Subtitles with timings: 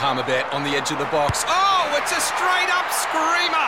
[0.00, 1.44] Palmerbet on the edge of the box.
[1.46, 3.60] Oh, it's a straight up screamer!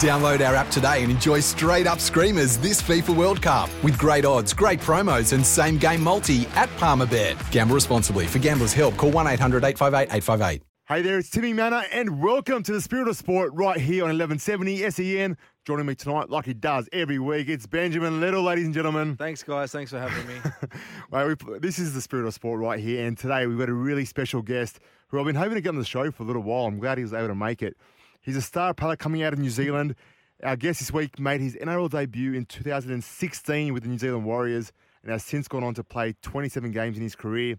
[0.00, 4.24] Download our app today and enjoy straight up screamers this FIFA World Cup with great
[4.24, 7.36] odds, great promos, and same game multi at Palmerbet.
[7.50, 8.26] Gamble responsibly.
[8.26, 10.62] For gamblers' help, call 1 800 858 858.
[10.88, 14.16] Hey there, it's Timmy Manor, and welcome to the Spirit of Sport right here on
[14.16, 15.36] 1170 SEN.
[15.66, 19.16] Joining me tonight, like he does every week, it's Benjamin Little, ladies and gentlemen.
[19.16, 19.72] Thanks, guys.
[19.72, 20.36] Thanks for having me.
[21.10, 23.74] Well, we, this is the Spirit of Sport right here, and today we've got a
[23.74, 26.42] really special guest who I've been hoping to get on the show for a little
[26.42, 26.66] while.
[26.66, 27.76] I'm glad he was able to make it.
[28.20, 29.94] He's a star player coming out of New Zealand.
[30.42, 34.72] Our guest this week made his NRL debut in 2016 with the New Zealand Warriors
[35.02, 37.56] and has since gone on to play 27 games in his career.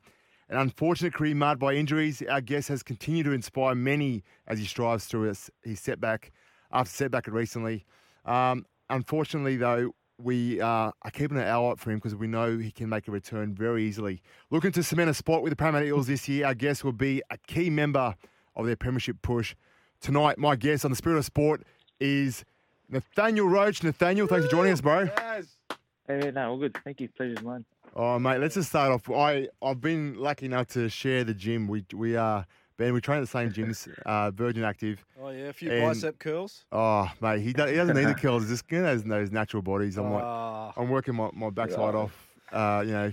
[0.49, 4.65] An unfortunate career marred by injuries, our guest has continued to inspire many as he
[4.65, 6.31] strives through his, setback
[6.71, 7.85] after setback recently.
[8.25, 12.57] Um, unfortunately, though, we uh, are keeping an eye out for him because we know
[12.57, 14.21] he can make a return very easily.
[14.49, 17.21] Looking to cement a spot with the Parramatta Eels this year, our guest will be
[17.29, 18.15] a key member
[18.55, 19.55] of their premiership push.
[20.01, 21.63] Tonight, my guest on the Spirit of Sport
[21.99, 22.43] is
[22.89, 23.83] Nathaniel Roache.
[23.83, 25.03] Nathaniel, thanks for joining us, bro.
[25.03, 25.57] Yes.
[26.07, 26.77] Hey, no, all good.
[26.83, 27.09] Thank you.
[27.09, 27.65] Pleasure's mine.
[27.95, 29.09] Oh, mate, let's just start off.
[29.09, 31.67] I I've been lucky enough to share the gym.
[31.67, 32.45] We we are
[32.77, 32.93] Ben.
[32.93, 35.03] We train at the same gyms, uh, Virgin Active.
[35.21, 36.65] Oh yeah, a few And- bicep curls.
[36.71, 38.43] Oh, mate, he, do, he doesn't need the kills.
[38.43, 39.97] He's just you know, those natural bodies.
[39.97, 42.11] I'm like, Ah, I'm working my, my backside off,
[42.51, 43.11] uh, you know,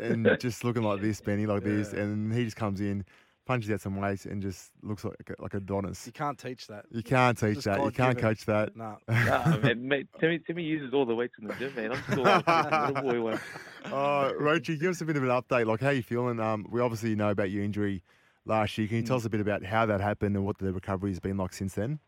[0.00, 3.04] and just looking like this, Benny, like this, and he just comes in,
[3.46, 6.06] punches out some weights, and just looks like like Adonis.
[6.06, 6.84] you can't teach that.
[6.90, 7.78] You can't teach Just that.
[7.78, 8.22] You can't God-given.
[8.22, 8.76] coach that.
[8.76, 8.96] Nah.
[9.08, 11.92] Nah, man, mate, Timmy, Timmy uses all the weights in the gym, man.
[11.92, 13.40] I'm still out there, little boy one.
[13.86, 15.66] Uh, Roachy, give us a bit of an update.
[15.66, 16.38] Like, how you feeling?
[16.40, 18.02] Um, we obviously know about your injury
[18.44, 18.88] last year.
[18.88, 21.20] Can you tell us a bit about how that happened and what the recovery has
[21.20, 21.98] been like since then?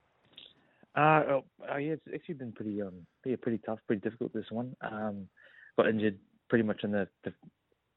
[0.95, 4.51] Uh, oh, oh, yeah, it's actually been pretty, um, yeah, pretty tough, pretty difficult this
[4.51, 4.77] one.
[4.81, 5.29] Um,
[5.77, 6.19] got injured
[6.49, 7.33] pretty much in the, the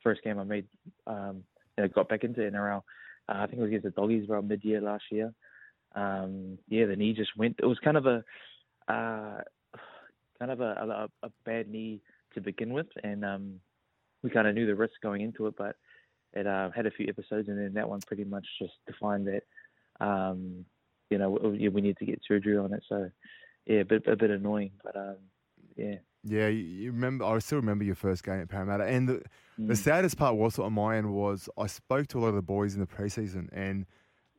[0.03, 0.65] first game I made.
[1.05, 1.43] Um,
[1.77, 2.81] know, got back into NRL.
[3.29, 5.33] Uh, I think it was against the Doggies around mid-year last year.
[5.95, 7.59] Um, yeah, the knee just went.
[7.61, 8.23] It was kind of a,
[8.87, 9.41] uh,
[10.39, 12.01] kind of a, a, a bad knee
[12.33, 13.59] to begin with, and um,
[14.23, 15.75] we kind of knew the risk going into it, but
[16.33, 19.43] it uh, had a few episodes, and then that one pretty much just defined that.
[20.05, 20.65] Um,
[21.09, 22.83] you know, we, we need to get surgery on it.
[22.87, 23.09] So,
[23.65, 25.15] yeah, a bit, a bit annoying, but um,
[25.75, 25.95] yeah.
[26.23, 27.23] Yeah, you, remember.
[27.23, 29.21] I still remember your first game at Parramatta, and the,
[29.57, 29.77] the Mm.
[29.77, 32.75] saddest part was on my end was I spoke to a lot of the boys
[32.75, 33.85] in the preseason, and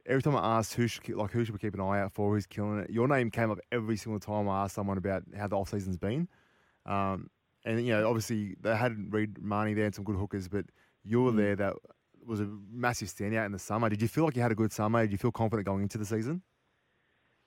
[0.07, 2.13] every time I asked who should keep- like who should we keep an eye out
[2.13, 5.25] for, who's killing it, your name came up every single time I asked someone about
[5.37, 6.29] how the off season's been.
[6.87, 7.31] Um,
[7.65, 10.67] and you know, obviously they had Reed Mahoney there and some good hookers, but
[11.05, 11.37] you were Mm.
[11.37, 11.57] there.
[11.57, 11.75] That
[12.25, 13.89] was a massive standout in the summer.
[13.89, 15.03] Did you feel like you had a good summer?
[15.03, 16.43] Did you feel confident going into the season?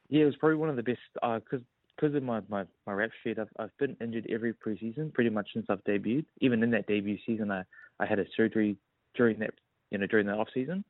[0.09, 1.61] Yeah, it was probably one of the best because
[1.95, 3.37] because of my, my, my rap sheet.
[3.37, 6.25] I've I've been injured every preseason pretty much since I've debuted.
[6.39, 7.63] Even in that debut season, I,
[7.99, 8.77] I had a surgery
[9.15, 9.53] during that
[9.91, 10.83] you know during the off season.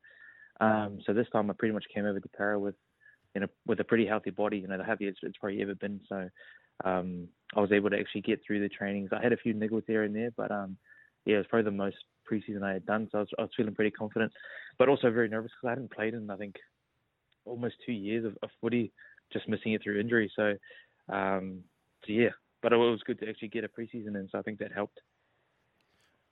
[0.60, 2.76] Um, so this time I pretty much came over to Para with
[3.34, 4.58] you know with a pretty healthy body.
[4.58, 6.00] You know the healthiest it's probably ever been.
[6.08, 6.28] So
[6.84, 9.10] um, I was able to actually get through the trainings.
[9.12, 10.78] I had a few niggles here and there, but um,
[11.26, 11.96] yeah, it was probably the most
[12.30, 13.08] preseason I had done.
[13.12, 14.32] So I was, I was feeling pretty confident,
[14.78, 16.56] but also very nervous because I hadn't played in I think
[17.44, 18.92] almost two years of, of footy
[19.32, 20.30] just missing it through injury.
[20.36, 20.54] So,
[21.12, 21.60] um,
[22.06, 22.28] so yeah,
[22.62, 24.28] but it was good to actually get a preseason in.
[24.30, 25.00] So I think that helped.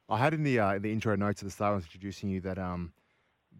[0.09, 2.41] I had in the uh, the intro notes at the start, I was introducing you
[2.43, 2.93] that um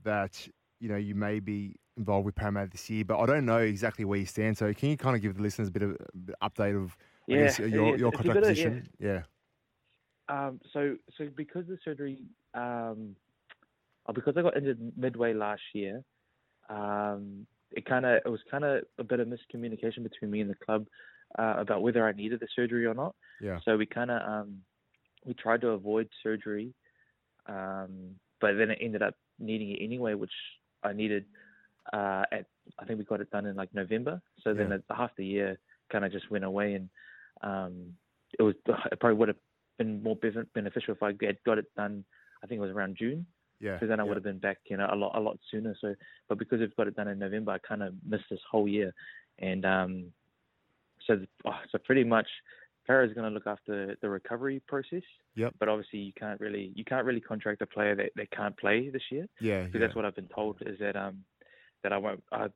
[0.05, 0.49] that
[0.81, 4.05] you know you may be involved with Parramatta this year, but I don't know exactly
[4.05, 4.57] where you stand.
[4.59, 6.77] So can you kind of give the listeners a bit of a bit of update
[6.83, 8.89] of Yeah, guess, your yeah, your contract bit of- position?
[8.99, 9.23] yeah.
[10.31, 12.19] Um, so so because the surgery,
[12.55, 13.17] um,
[14.07, 16.05] uh, because I got injured midway last year,
[16.69, 20.49] um, it kind of it was kind of a bit of miscommunication between me and
[20.49, 20.87] the club
[21.39, 23.15] uh, about whether I needed the surgery or not.
[23.41, 23.59] Yeah.
[23.65, 24.59] So we kind of um,
[25.25, 26.73] we tried to avoid surgery,
[27.47, 30.33] um, but then it ended up needing it anyway, which
[30.85, 31.25] I needed.
[31.93, 32.47] Uh, at
[32.79, 34.23] I think we got it done in like November.
[34.45, 34.97] So then Yeah.
[34.97, 35.59] half the year
[35.91, 36.89] kind of just went away, and
[37.43, 37.97] um,
[38.39, 38.55] it was
[38.93, 39.37] it probably would have
[39.81, 40.17] been more
[40.55, 42.05] beneficial if I had got it done.
[42.43, 43.27] I think it was around June
[43.61, 43.75] Yeah.
[43.75, 44.09] because then I yeah.
[44.09, 45.75] would have been back, you know, a lot a lot sooner.
[45.81, 45.95] So,
[46.29, 48.93] but because I've got it done in November, I kind of missed this whole year,
[49.39, 50.13] and um,
[51.07, 52.29] so oh, so pretty much,
[52.87, 55.03] Para is going to look after the recovery process.
[55.35, 55.55] Yep.
[55.59, 58.91] But obviously, you can't really you can't really contract a player that, that can't play
[58.91, 59.27] this year.
[59.41, 59.65] Yeah.
[59.65, 59.87] Because yeah.
[59.87, 61.25] that's what I've been told is that um
[61.83, 62.23] that I won't.
[62.33, 62.49] I,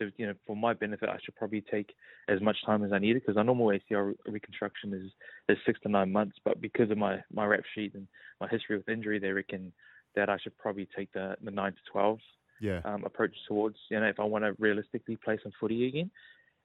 [0.00, 1.94] so you know, for my benefit, I should probably take
[2.28, 5.12] as much time as I needed because our normal ACL re- reconstruction is
[5.48, 6.38] is six to nine months.
[6.44, 8.08] But because of my my rap sheet and
[8.40, 9.72] my history with injury, they reckon
[10.16, 12.18] that I should probably take the the nine to twelve
[12.60, 12.80] yeah.
[12.84, 16.10] um, approach towards you know if I want to realistically play some footy again.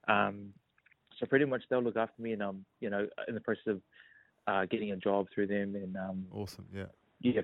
[0.08, 0.52] Um,
[1.18, 3.80] so pretty much they'll look after me, and um you know in the process of
[4.46, 6.66] uh, getting a job through them and um Awesome.
[6.74, 6.86] Yeah.
[7.20, 7.40] yeah,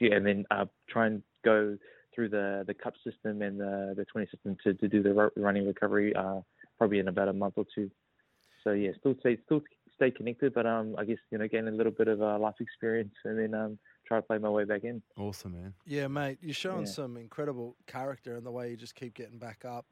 [0.00, 1.76] yeah, and then uh, try and go
[2.16, 5.66] through the the cup system and the the 20 system to, to do the running
[5.66, 6.40] recovery uh,
[6.78, 7.88] probably in about a month or two.
[8.64, 9.62] So yeah, still stay still
[9.94, 12.56] stay connected, but um, I guess you know gain a little bit of uh, life
[12.58, 13.78] experience and then um,
[14.08, 15.02] try to play my way back in.
[15.16, 15.74] Awesome, man.
[15.84, 16.92] Yeah, mate, you're showing Yeah.
[16.92, 19.86] some incredible character in the way you just keep getting back up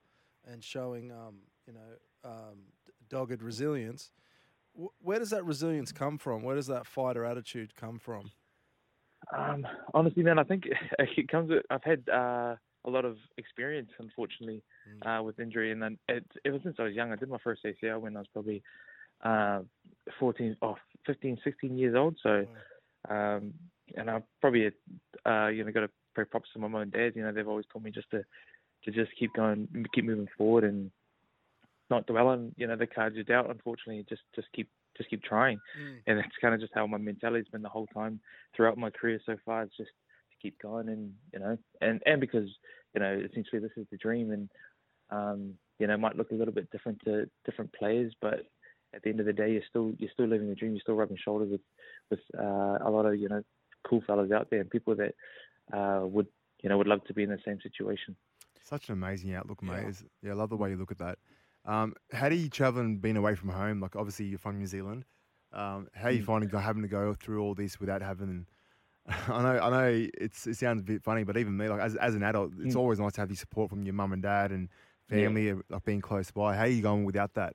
[0.45, 1.37] and showing, um,
[1.69, 2.59] you know, um,
[3.09, 4.11] dogged resilience.
[4.75, 6.43] W- where does that resilience come from?
[6.43, 8.33] Where does that fighter attitude come from?
[9.37, 10.65] Um, honestly, man, I think
[10.99, 11.51] it comes.
[11.51, 14.63] With, I've had uh, a lot of experience, unfortunately,
[15.03, 15.21] Mm.
[15.21, 17.65] uh, with injury, and then it, ever since I was young, I did my first
[17.65, 18.63] ACL when I was probably
[19.25, 19.61] uh,
[20.21, 20.77] 14, oh,
[21.07, 22.19] 15, 16 years old.
[22.23, 22.47] So,
[23.09, 23.55] um,
[23.97, 24.71] and I've probably,
[25.25, 27.13] uh, you know, got to pay props to my mum and dad.
[27.17, 28.25] You know, they've always told me just to,
[28.85, 30.91] to just keep going, keep moving forward, and
[31.89, 33.49] not dwell on, you know, the cards you're dealt.
[33.49, 35.99] Unfortunately, just just keep just keep trying Mm.
[36.07, 38.21] and that's kind of just how my mentality's been the whole time
[38.55, 39.63] throughout my career so far.
[39.63, 42.49] It's just to keep going, and you know, and and because
[42.95, 44.49] you know, essentially this is the dream, and
[45.11, 48.47] um, you know, it might look a little bit different to different players, but
[48.95, 50.73] at the end of the day, you're still you're still living the dream.
[50.73, 51.61] You're still rubbing shoulders with
[52.11, 53.43] with uh, a lot of you know
[53.89, 55.15] cool fellas out there and people that
[55.77, 56.27] uh, would
[56.63, 58.17] you know would love to be in the same situation.
[58.63, 59.83] Such an amazing outlook, mate.
[59.83, 60.29] Yeah.
[60.29, 61.19] Yeah, I love the way you look at that.
[61.65, 63.81] Um, how do you travel and being away from home?
[63.81, 65.05] Like, obviously, you're from New Zealand.
[65.53, 66.25] Um, how are you Mm.
[66.25, 68.47] finding having to go through all this without having?
[69.07, 71.97] I know, I know, it's it sounds a bit funny, but even me, like as
[71.97, 72.77] as an adult, it's Mm.
[72.77, 74.69] always nice to have your support from your mum and dad and
[75.09, 76.57] family, uh, like being close by.
[76.57, 77.55] How are you going without that?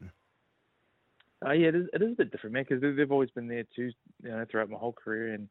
[1.45, 3.63] Uh, yeah, it is, it is a bit different, man, because they've always been there
[3.75, 3.91] too,
[4.23, 5.49] you know, throughout my whole career, and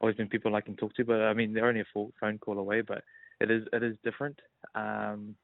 [0.00, 1.04] always been people I can talk to.
[1.04, 3.04] But I mean, they're only a full phone call away, but
[3.40, 4.40] it is it is different.
[4.74, 5.36] Um,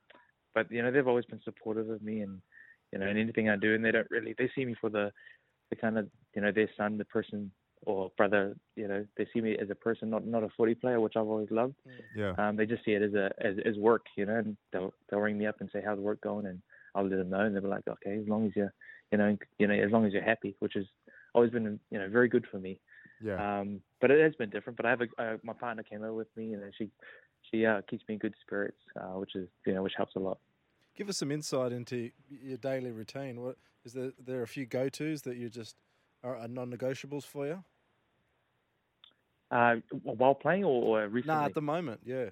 [0.54, 2.40] but you know, they've always been supportive of me, and
[2.92, 5.12] you know, in anything I do, and they don't really they see me for the
[5.70, 7.50] the kind of you know their son, the person
[7.82, 8.54] or brother.
[8.76, 11.26] You know, they see me as a person, not not a footy player, which I've
[11.26, 11.74] always loved.
[12.14, 14.92] Yeah, Um, they just see it as a as, as work, you know, and they'll
[15.08, 16.60] they'll ring me up and say how's work going, and
[16.94, 18.72] I'll let them know, and they'll be like, okay, as long as you're,
[19.10, 20.84] you know, you know, as long as you're happy, which has
[21.34, 22.78] always been, you know, very good for me.
[23.24, 24.76] yeah, Um, but it has been different.
[24.76, 26.90] But I have a uh, my partner came over with me, and she
[27.50, 30.18] she uh, keeps me in good spirits, uh, which is you know which helps a
[30.18, 30.38] lot.
[30.94, 33.40] Give us some insight into your daily routine.
[33.40, 34.12] What is there?
[34.18, 35.76] There are a few go tos that you just
[36.22, 37.64] are, are non-negotiables for you.
[39.50, 41.36] Uh, while playing or, or recently?
[41.36, 42.30] Nah, at the moment, yeah.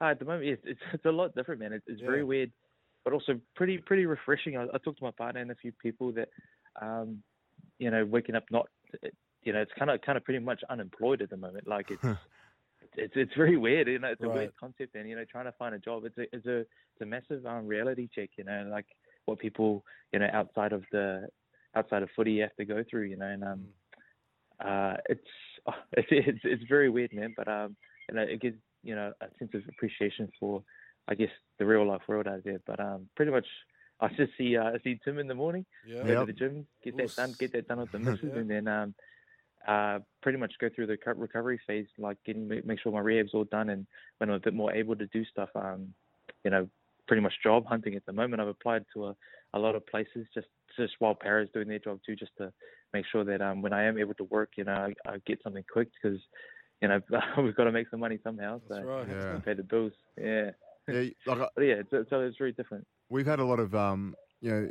[0.00, 1.72] Uh, at the moment, it's, it's it's a lot different, man.
[1.72, 2.06] It's, it's Yeah.
[2.08, 2.52] very weird,
[3.04, 4.56] but also pretty pretty refreshing.
[4.56, 6.28] I, I talked to my partner and a few people that,
[6.80, 7.22] um,
[7.78, 8.66] you know, waking up not,
[9.42, 11.66] you know, it's kind of kind of pretty much unemployed at the moment.
[11.68, 12.02] Like it's
[12.96, 13.88] it's it's very weird.
[13.88, 14.34] You know, it's a Right.
[14.36, 17.00] weird concept, and you know, trying to find a job, it's a it's a it's
[17.02, 18.30] a massive um, reality check.
[18.36, 18.86] You know, like
[19.26, 21.28] what people you know outside of the
[21.74, 23.04] outside of footy have to go through.
[23.04, 23.66] You know, and um,
[24.64, 25.20] uh, it's
[25.92, 27.34] it's it's it's very weird, man.
[27.36, 27.76] But um,
[28.08, 30.62] you know, it gives you know a sense of appreciation for,
[31.08, 32.60] I guess, the real life world out there.
[32.66, 33.46] But um, pretty much,
[34.00, 36.02] I just see uh, I see Tim in the morning, Yeah.
[36.02, 36.20] go Yep.
[36.20, 38.40] to the gym, get that done, get that done with the missus, Yeah.
[38.40, 38.94] and then um,
[39.66, 43.34] uh, pretty much go through the recovery phase, like getting make make sure my rehab's
[43.34, 43.86] all done, and
[44.18, 45.94] when I'm a bit more able to do stuff, um,
[46.44, 46.68] you know,
[47.08, 48.40] pretty much job hunting at the moment.
[48.40, 49.16] I've applied to a,
[49.54, 52.52] a lot of places just just while Para's doing their job too, just to
[52.92, 54.72] make sure that um, when I am able to work, you know,
[55.06, 56.18] I, I get something quick because,
[56.80, 57.00] you know,
[57.42, 58.60] we've got to make some money somehow.
[58.68, 59.08] So That's right.
[59.08, 59.38] Yeah.
[59.44, 59.92] pay the bills.
[60.18, 60.50] Yeah,
[60.88, 61.04] yeah.
[61.26, 62.86] Like I- yeah, so, so it's very different.
[63.10, 64.68] we've had a lot of um, you know,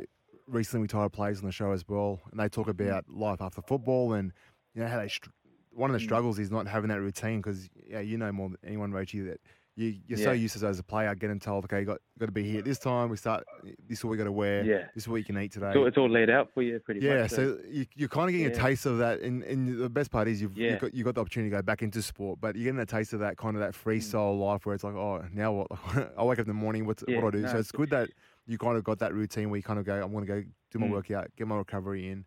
[0.48, 2.52] recently we retired players on the show as well, and they Mm.
[2.52, 4.32] talk about life after football and
[4.74, 5.08] you know how they.
[5.08, 5.30] Str-
[5.74, 6.04] one of the Mm.
[6.04, 9.40] struggles is not having that routine because yeah, you know more than anyone, Rochi, that
[9.74, 12.32] you you're so used to as a player getting told, okay, you got got to
[12.32, 13.08] be here at this time.
[13.08, 13.42] We start.
[13.88, 14.62] This is what we got to wear.
[14.64, 14.88] Yeah.
[14.94, 15.70] This is what you can eat today.
[15.72, 17.30] So it's all laid out for you pretty yeah, much.
[17.32, 20.10] Yeah, so you, you're kind of getting a taste of that, and, and the best
[20.10, 20.72] part is you've, Yeah.
[20.72, 22.84] you've got you got the opportunity to go back into sport, but you're getting a
[22.84, 23.82] taste of that kind of that Mm.
[23.82, 25.68] freestyle life where it's like, oh, now what?
[26.18, 27.46] I wake up in the morning, what's Yeah, what do I do?
[27.46, 28.10] no, so it's good that
[28.46, 30.42] you kind of got that routine where you kind of go, I'm going to go
[30.70, 30.90] do my Mm.
[30.92, 32.26] workout, get my recovery in.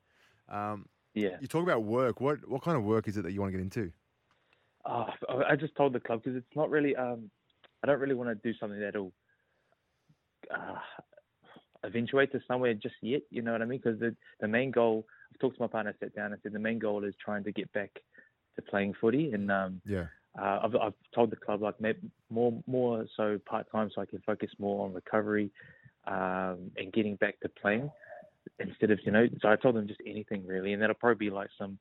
[0.50, 1.38] Um, yeah.
[1.40, 2.22] you talk about work.
[2.22, 3.92] What what kind of work is it that you want to get into?
[4.86, 5.08] Oh,
[5.50, 6.96] I just told the club because it's not really.
[6.96, 7.32] Um,
[7.84, 9.14] I don't really want to do something that'll
[10.54, 10.76] uh,
[11.84, 13.22] eventuate to somewhere just yet.
[13.32, 13.82] You know what I mean?
[13.84, 15.08] Because the the main goal.
[15.34, 17.52] I've talked to my partner, sat down, and said the main goal is trying to
[17.52, 17.92] get back
[18.56, 20.06] to playing footy, and um, Yeah,
[20.40, 21.76] uh, I've I've told the club like
[22.30, 25.52] more more so part time, so I can focus more on recovery
[26.08, 27.90] um, and getting back to playing
[28.60, 29.28] instead of you know.
[29.42, 31.78] So I told them just anything really, and that'll probably be like some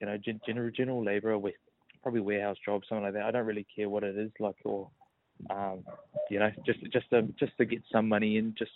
[0.00, 1.54] you know gen- general general labourer with
[2.02, 3.24] probably warehouse job, something like that.
[3.24, 4.90] I don't really care what it is like or
[5.50, 5.84] um,
[6.30, 8.72] you know just just to just to get some money in just.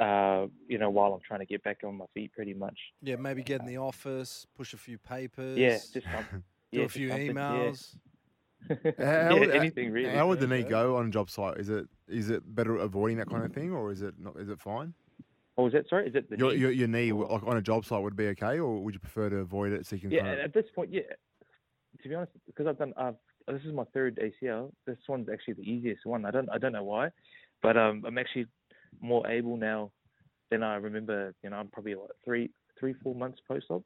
[0.00, 2.76] Uh, you know, while I'm trying to get back on my feet, pretty much.
[3.02, 5.58] Yeah, maybe get in the office, push a few papers.
[5.58, 6.26] Yeah, just some,
[6.72, 7.42] do yeah, a few just something, yeah.
[7.42, 7.94] emails.
[8.98, 10.08] How yeah, would- anything really.
[10.16, 11.58] How would the knee go on a job site?
[11.58, 14.36] Is it is it better avoiding that kind of thing, or is it not?
[14.38, 14.94] Is it fine?
[15.58, 16.08] Oh, is that sorry?
[16.08, 16.58] Is it the Your, knee?
[16.58, 19.28] your your knee like on a job site would be okay, or would you prefer
[19.28, 20.10] to avoid it so you can?
[20.10, 21.02] Yeah, kind of, at this point, yeah.
[22.02, 23.16] To be honest, because I've done, I've
[23.46, 24.72] this is my third ACL.
[24.86, 26.24] This one's actually the easiest one.
[26.24, 27.10] I don't, I don't know why,
[27.62, 28.46] but um, I'm actually
[29.00, 29.90] more able now
[30.50, 31.34] than I remember.
[31.42, 33.84] You know, I'm probably like three, three, four months post op,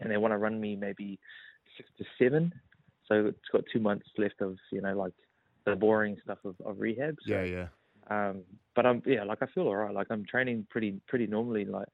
[0.00, 1.18] and they want to run me maybe
[1.76, 2.52] six to seven.
[3.08, 5.12] So it's got two months left of you know like
[5.64, 7.16] the boring stuff of, of rehab.
[7.26, 7.66] So, yeah, yeah.
[8.08, 8.42] Um,
[8.74, 9.94] but I'm yeah, like I feel alright.
[9.94, 11.64] Like I'm training pretty pretty normally.
[11.64, 11.88] Like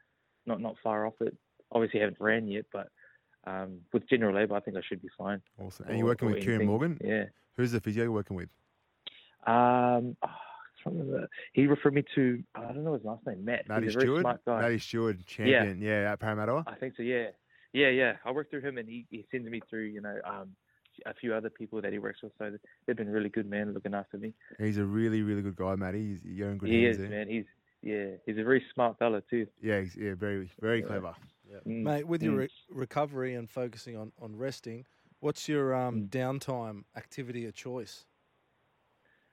[0.46, 1.36] not not far off it.
[1.72, 2.88] Obviously, haven't ran yet, but
[3.46, 5.40] um, with general labour, I think I should be fine.
[5.60, 5.86] Awesome.
[5.88, 6.66] And you're working or with Kieran.
[6.66, 6.98] Morgan.
[7.02, 7.24] Yeah.
[7.56, 8.48] Who's the physio you're working with?
[9.46, 10.28] Um, oh,
[10.86, 11.28] remember.
[11.52, 13.44] He referred me to I don't know his last name.
[13.44, 13.68] Matt.
[13.68, 14.24] Matty Stewart.
[14.46, 15.80] Matty Stewart, champion.
[15.80, 16.64] Yeah, at Parramatta.
[16.66, 17.02] I think so.
[17.02, 17.28] Yeah.
[17.72, 18.14] Yeah, yeah.
[18.24, 20.50] I work through him, and he, he sends me through, you know, um,
[21.06, 22.32] a few other people that he works with.
[22.38, 22.52] So
[22.86, 24.32] they've been really good, men looking after me.
[24.58, 26.08] He's a really, really good guy, Matty.
[26.08, 27.18] He's, you're in good he hands is, there.
[27.18, 27.28] man.
[27.28, 27.44] He's
[27.82, 29.46] yeah, he's a very smart fella too.
[29.62, 30.86] Yeah, he's, yeah, very, very Yeah.
[30.86, 31.14] clever.
[31.66, 32.38] Mm, Mate, with your mm.
[32.38, 34.84] re- recovery and focusing on, on resting,
[35.20, 36.08] what's your um, Mm.
[36.08, 38.04] downtime activity of choice?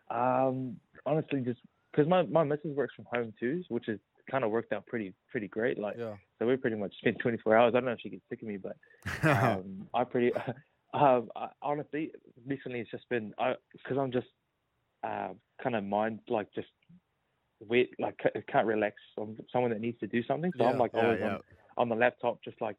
[0.10, 1.60] Um, honestly, just
[1.91, 5.13] because my my missus works from home too, which is kind of worked out pretty
[5.31, 5.77] pretty great.
[5.79, 6.15] Like, Yeah.
[6.39, 7.74] so we pretty much spend 24 hours.
[7.74, 8.75] I don't know if she gets sick of me, but
[9.24, 10.31] um, I pretty
[10.96, 12.12] um, I, honestly
[12.48, 13.34] recently it's just been
[13.74, 14.28] because I'm just
[15.04, 15.30] uh,
[15.62, 16.68] kind of mind like just
[17.60, 18.96] wait like ca- can't relax.
[19.18, 21.25] I'm someone that needs to do something, so I'm like Yeah, always yeah.
[21.25, 21.40] on
[21.78, 22.78] on the laptop, just like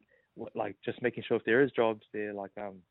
[0.55, 2.81] like just making sure if there is jobs there, like um.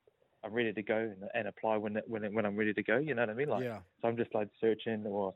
[0.47, 2.99] I'm ready to go and, and apply when when when I'm ready to go.
[2.99, 3.49] You know what I mean?
[3.49, 3.81] Like, yeah.
[4.01, 5.35] so I'm just like searching or,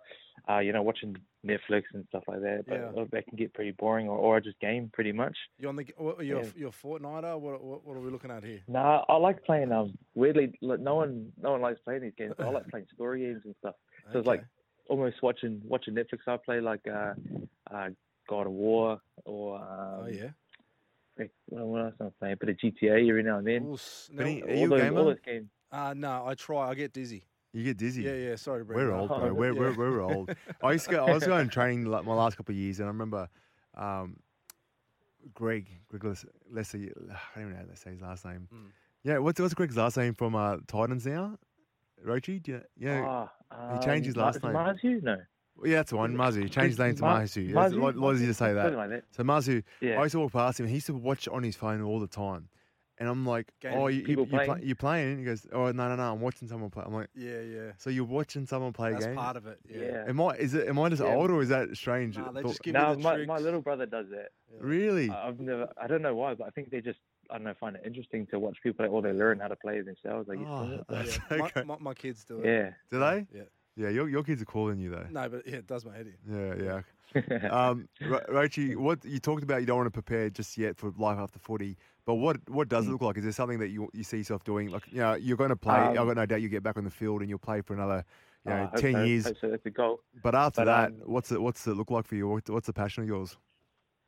[0.49, 2.65] uh, you know, watching Netflix and stuff like that.
[2.69, 3.05] But Yeah.
[3.11, 5.37] that can get pretty boring, or, or I just game pretty much.
[5.59, 6.45] You on the you're, Yeah.
[6.57, 7.39] you're Fortniter?
[7.39, 8.61] What, what what are we looking at here?
[8.69, 9.73] Nah, I like playing.
[9.73, 12.35] Um, weirdly, like, no one no one likes playing these games.
[12.39, 13.75] I like playing story games and stuff.
[14.13, 14.45] So it's like
[14.89, 16.21] almost watching watching Netflix.
[16.29, 17.15] I play like uh,
[17.71, 17.89] uh,
[18.29, 20.31] God of War or um, oh yeah.
[21.21, 22.33] Frick, what what else am I playing?
[22.33, 23.67] A bit of GTA every now and then.
[23.67, 24.99] Ooh, s- But no, he- Are all you a those, gamer?
[25.01, 25.49] all those games.
[25.71, 26.71] uh, no, I try.
[26.71, 27.25] I get dizzy.
[27.53, 28.03] You get dizzy.
[28.05, 28.37] Yeah, yeah.
[28.37, 28.77] Sorry, bro.
[28.77, 29.29] We're old, bro.
[29.29, 30.31] Oh, We're, we're, we're old.
[30.63, 32.87] I used to go, I was going training like my last couple of years, and
[32.87, 33.29] I remember
[33.77, 34.17] um,
[35.35, 38.49] Greg, Greg Les- Leslie, I don't even know how to say his last name.
[38.53, 38.67] Mm.
[39.05, 41.39] Yeah, what's what's Greg's last name from uh, Titans now?
[42.07, 42.43] Rochi?
[42.43, 42.63] Do you know?
[42.79, 44.75] Yeah, Ah, he changed his um, last Ma- name.
[44.75, 45.03] Marzhew?
[45.03, 45.17] No.
[45.65, 46.15] Yeah, that's the one.
[46.17, 46.43] Marzhew.
[46.45, 47.45] He changed his name to Ma- Marzhew.
[47.49, 47.77] It's Marzhew?
[47.77, 48.77] a lot, lot easier to say Something that.
[48.77, 49.05] like that.
[49.11, 49.99] So Marzhew, Yeah.
[49.99, 52.01] I used to walk past him, and he used to watch on his phone all
[52.01, 52.49] the time.
[52.99, 54.63] And I'm like, Game- oh, you, you, people you play, playing?
[54.67, 55.19] you're playing?
[55.21, 56.85] He goes, oh, no, no, no, I'm watching someone play.
[56.87, 57.73] I'm like, Yeah, yeah.
[57.79, 59.17] so you're watching someone play That's a game?
[59.17, 59.59] part of it.
[59.67, 59.81] Yeah.
[59.81, 60.05] Yeah.
[60.09, 61.15] Am I is it am I just Yeah.
[61.15, 62.19] old or is that strange?
[62.19, 63.29] Nah, they Thought- just give No, the my, tricks.
[63.29, 64.29] my little brother does that.
[64.53, 64.59] Yeah.
[64.61, 65.09] really?
[65.09, 66.99] I- I've never, I don't know why, but I think they just,
[67.31, 69.57] I don't know, find it interesting to watch people play, or they learn how to
[69.57, 70.29] play themselves.
[70.29, 70.45] I guess.
[70.47, 71.37] Oh, from it, but- that's Yeah.
[71.45, 71.63] okay.
[71.65, 72.45] My, my, my kids do it.
[72.47, 72.71] yeah.
[72.91, 73.27] Do they?
[73.35, 73.43] Yeah.
[73.77, 75.07] Yeah, your your kids are calling you though.
[75.11, 76.57] No, but yeah, it does my head in.
[76.63, 76.83] Yeah,
[77.15, 77.51] yeah.
[77.51, 80.93] um, Ro- Rochi, what you talked about, you don't want to prepare just yet for
[80.97, 81.77] life after footy.
[82.05, 82.93] But what what does it Mm.
[82.93, 83.17] look like?
[83.19, 84.71] Is there something that you you see yourself doing?
[84.71, 85.79] Like, you know, you're going to play.
[85.79, 87.75] Um, I've got no doubt you get back on the field and you'll play for
[87.75, 88.05] another,
[88.45, 89.25] you Oh, know, hope ten so, years.
[89.25, 90.01] hope so, that's a goal.
[90.23, 92.29] But after But, that, um, what's it what's it look like for you?
[92.29, 93.37] What, what's the passion of yours?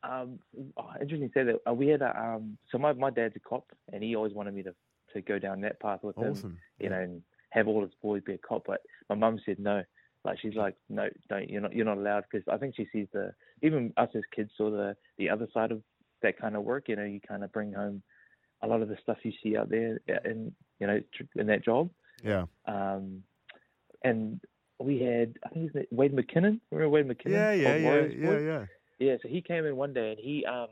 [0.04, 0.40] Um,
[0.76, 1.60] oh, interesting to say that.
[1.68, 4.52] Uh, we had a, um, so my, my dad's a cop, and he always wanted
[4.52, 4.74] me to,
[5.14, 6.58] to go down that path with him, Awesome.
[6.80, 8.64] you know, and have all his boys be a cop.
[8.66, 9.82] But my mum said no.
[10.24, 11.50] Like she's like, no, don't.
[11.50, 11.74] You're not.
[11.74, 13.32] You're not allowed because I think she sees the
[13.62, 15.82] even us as kids saw the the other side of
[16.22, 16.88] that kind of work.
[16.88, 18.02] You know, you kind of bring home
[18.62, 21.00] a lot of the stuff you see out there in you know
[21.34, 21.90] in that job.
[22.22, 22.44] Yeah.
[22.66, 23.24] Um,
[24.04, 24.40] and
[24.78, 26.60] we had I think his name, Wade McKinnon.
[26.70, 27.30] Remember Wade McKinnon?
[27.32, 28.42] Yeah, yeah, yeah, Warriors yeah, boy?
[28.44, 28.64] yeah.
[28.98, 30.68] Yeah, so he came in one day and he um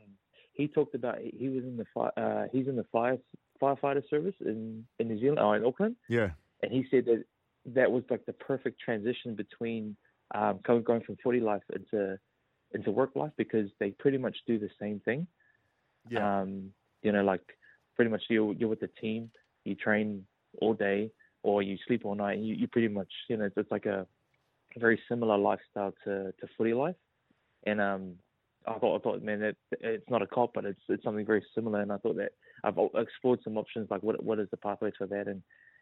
[0.53, 3.17] he talked about he was in the fire uh he's in the fire
[3.61, 6.29] firefighter service in in New Zealand or in Auckland Yeah.
[6.61, 7.23] And he said that
[7.65, 9.95] that was like the perfect transition between
[10.33, 12.17] um going going from footy life into
[12.73, 15.27] into work life because they pretty much do the same thing.
[16.09, 16.41] Yeah.
[16.41, 16.71] Um,
[17.03, 17.41] you know, like
[17.95, 19.29] pretty much you're you're with the team,
[19.65, 20.25] you train
[20.61, 21.11] all day
[21.43, 23.85] or you sleep all night and you, you pretty much you know, it's, it's like
[23.85, 24.05] a
[24.77, 26.95] very similar lifestyle to, to footy life.
[27.65, 28.13] And um
[28.67, 31.43] I thought I thought man that it's not a cop but it's it's something very
[31.55, 32.31] similar and I thought that
[32.63, 35.41] I've explored some options like what what is the pathway for that and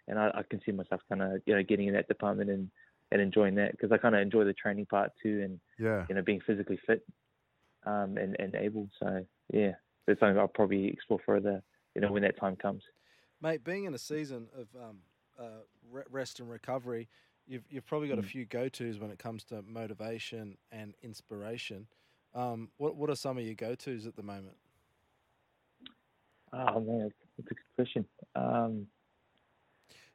[0.09, 2.71] and I, I can see myself kind of you know getting in that department and
[3.11, 6.07] and enjoying that because I kind of enjoy the training part too and Yeah.
[6.09, 7.05] you know, being physically fit
[7.85, 8.89] um, and, and able.
[8.99, 9.73] So, yeah,
[10.07, 11.63] that's something I'll probably explore further,
[11.95, 12.83] you know, when that time comes.
[13.41, 15.03] Mate, being in a season of um,
[15.37, 17.09] uh, rest and recovery,
[17.45, 18.29] you've you've probably got a Mm.
[18.29, 21.87] few go tos when it comes to motivation and inspiration.
[22.33, 24.57] Um, what what are some of your go tos at the moment?
[26.51, 28.07] Oh, man, that's a good question.
[28.35, 28.87] Um,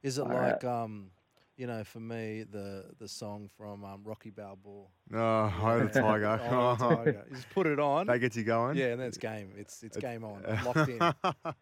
[0.05, 0.53] Is it All right.
[0.53, 1.11] like um,
[1.57, 4.85] you know, for me, the the song from um, Rocky Balboa,
[5.15, 6.39] Oh, Eye of the Tiger.
[6.51, 7.25] Oh, Tiger.
[7.31, 8.07] You just put it on.
[8.09, 8.77] that gets you going.
[8.77, 9.51] Yeah, and then it's game.
[9.57, 10.43] It's it's game on.
[10.65, 11.01] Locked in.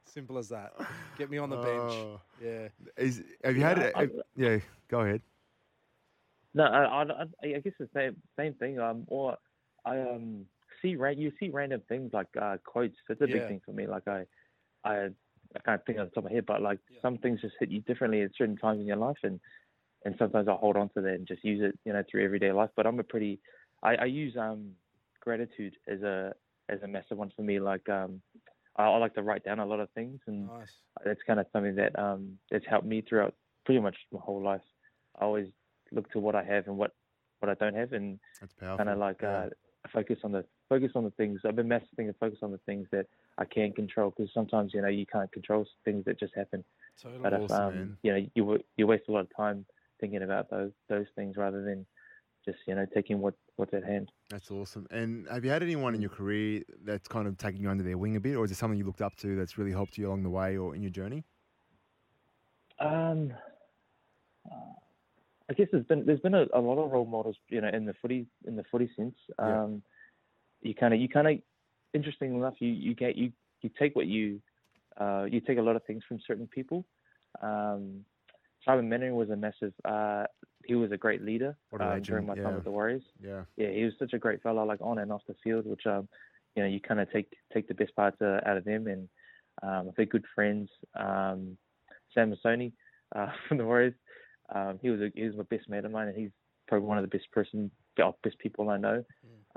[0.07, 0.73] Simple as that.
[1.17, 1.93] Get me on the bench.
[1.93, 2.21] Oh.
[2.43, 2.69] Yeah.
[2.97, 3.97] Is, have you Yeah, had it?
[3.97, 4.59] have- yeah,
[4.89, 5.23] go ahead.
[6.55, 8.79] No, I, I, I guess the same same thing.
[8.81, 9.37] Um, or
[9.87, 10.47] I um
[10.83, 12.97] see ran you see random things like uh, quotes.
[13.09, 13.35] That's a Yeah.
[13.35, 13.87] big thing for me.
[13.87, 14.25] Like I,
[14.85, 15.09] I,
[15.57, 17.01] I can't think on the top of my head, but like Yeah.
[17.01, 19.41] some things just hit you differently at certain times in your life, and
[20.05, 22.53] and sometimes I hold on to that and just use it, you know, through everyday
[22.53, 22.71] life.
[22.77, 23.41] But I'm a pretty,
[23.83, 24.77] I, I use um
[25.21, 26.35] gratitude as a
[26.69, 27.61] as a massive one for me.
[27.61, 28.23] Like um,
[28.77, 30.83] I, I like to write down a lot of things, and Nice.
[31.05, 34.63] that's kind of something that um that's helped me throughout pretty much my whole life.
[35.19, 35.49] I always
[35.91, 36.93] look to what I have and what
[37.41, 38.19] what I don't have, and
[38.77, 39.47] kind of like yeah.
[39.47, 39.49] uh,
[39.93, 41.41] focus on the focus on the things.
[41.47, 44.81] I've been thing to focus on the things that I can control because sometimes you
[44.81, 46.65] know you can't control things that just happen.
[47.01, 47.23] Totally.
[47.23, 47.97] But if Awesome, um, man.
[48.03, 49.67] you know you you waste a lot of time
[50.01, 51.85] thinking about those those things rather than
[52.45, 54.11] just you know taking what what's at hand.
[54.31, 54.87] That's awesome.
[54.91, 57.99] And have you had anyone in your career that's kind of taken you under their
[57.99, 60.09] wing a bit, or is it something you looked up to that's really helped you
[60.09, 61.23] along the way or in your journey?
[62.81, 63.33] Um,
[64.51, 64.73] uh,
[65.51, 67.85] I guess there's been there's been a, a lot of role models, you know, in
[67.85, 69.17] the footy in the footy sense.
[69.39, 69.83] Um,
[70.63, 71.39] you kind of you kind of
[71.95, 74.41] interesting enough, you you get you you take what you
[75.01, 76.85] uh, you take a lot of things from certain people.
[77.43, 78.05] Um,
[78.65, 79.73] Simon Mannering was a massive.
[79.85, 80.25] Uh,
[80.65, 82.43] he was a great leader um, during my yeah.
[82.45, 83.43] time with the Warriors Yeah.
[83.57, 86.09] yeah, he was such a great fellow, like on and off the field, which um,
[86.55, 89.09] you know, you kind of take take the best parts uh, out of them, and
[89.63, 90.69] um, think good friends.
[90.95, 91.57] Um,
[92.15, 92.73] Sam Masoni
[93.17, 93.95] uh, from the Warriors,
[94.55, 96.31] um, he was a, he was my best mate of mine, and he's
[96.69, 99.05] probably one of the best person, the best people I know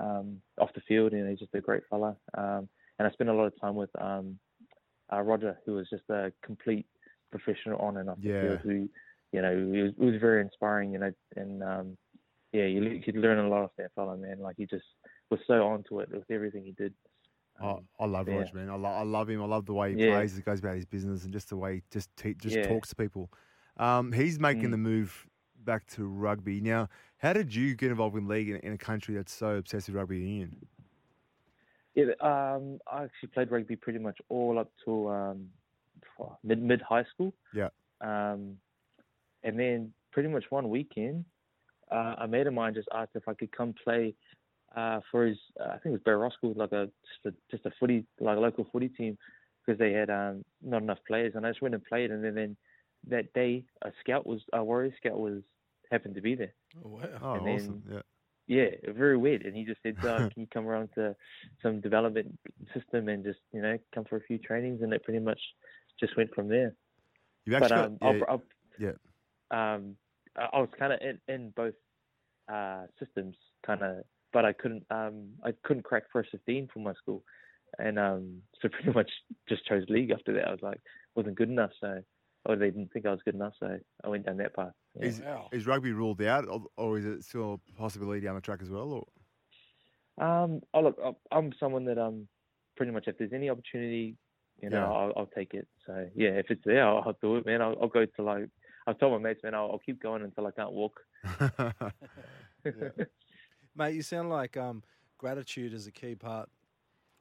[0.00, 2.16] um, off the field, and he's just a great fella.
[2.36, 4.38] Um, and I spent a lot of time with um,
[5.12, 6.86] uh, Roger, who was just a complete
[7.30, 8.88] professional on and off the field, who
[9.32, 11.98] you know, he was, was very inspiring, you know, and um,
[12.52, 14.38] yeah, you could learn a lot off that fellow, man.
[14.38, 14.84] Like he just
[15.30, 16.94] was so onto it with everything he did.
[17.60, 18.36] Oh, I love yeah.
[18.36, 18.70] Rog, man.
[18.70, 19.42] I, lo- I love him.
[19.42, 20.12] I love the way he Yeah.
[20.12, 20.36] plays.
[20.36, 22.68] He goes about his business and just the way he just te- just Yeah.
[22.68, 23.30] talks to people.
[23.78, 24.72] Um, he's making Mm.
[24.72, 25.26] the move
[25.64, 26.88] back to rugby now.
[27.18, 29.96] How did you get involved in league in, in a country that's so obsessed with
[29.96, 30.54] rugby union?
[31.94, 35.48] Yeah, um, I actually played rugby pretty much all up to um,
[36.44, 37.32] mid mid high school.
[37.54, 37.68] Yeah.
[38.02, 38.58] Um,
[39.42, 41.24] and then pretty much one weekend,
[41.90, 44.14] uh, a mate of mine just asked if I could come play
[44.76, 45.38] uh, for his.
[45.58, 46.90] Uh, I think it was Bay Roskill, like a
[47.24, 49.16] just a just a footy like a local footy team
[49.64, 52.10] because they had um, not enough players, and I just went and played.
[52.10, 52.56] And then, then
[53.08, 55.42] that day, a scout was a warrior scout was
[55.90, 56.54] happened to be there.
[56.76, 57.18] Oh, wow.
[57.20, 57.84] Oh, And awesome.
[57.88, 58.02] Yeah.
[58.48, 59.42] Yeah, very weird.
[59.46, 61.16] And he just said, uh, "Can you come around to
[61.62, 62.38] some development
[62.74, 65.40] system and just you know come for a few trainings?" And it pretty much
[66.00, 66.76] just went from there.
[67.46, 68.44] You've But um, got, I'll, yeah, I'll,
[68.76, 68.92] yeah.
[69.50, 69.96] Um,
[70.36, 71.74] I I was kind of in, in both
[72.52, 74.84] uh, systems, kind of, but I couldn't.
[74.90, 77.24] Um, I couldn't crack first fifteen for my school,
[77.78, 79.10] and um, so pretty much
[79.48, 80.48] just chose league after that.
[80.48, 80.80] I was like,
[81.16, 82.02] wasn't good enough, so
[82.46, 84.72] or they didn't think I was good enough, so I went down that path.
[84.94, 85.06] Yeah.
[85.06, 85.48] is, Wow.
[85.52, 88.70] is rugby ruled out, or, or is it still a possibility down the track as
[88.70, 88.92] well?
[88.92, 92.28] Or Um, oh look, I'm- I'm someone that um,
[92.76, 94.16] pretty much if there's any opportunity,
[94.62, 94.90] you know, Yeah.
[94.92, 95.68] I'll, I'll take it.
[95.86, 97.60] So yeah, if it's there, I'll, I'll do it, man.
[97.60, 98.48] I'll, I'll go to like
[98.86, 101.00] I've told my mates, man, I'll, I'll keep going until I can't walk.
[103.74, 104.82] Mate, you sound like um,
[105.18, 106.48] gratitude is a key part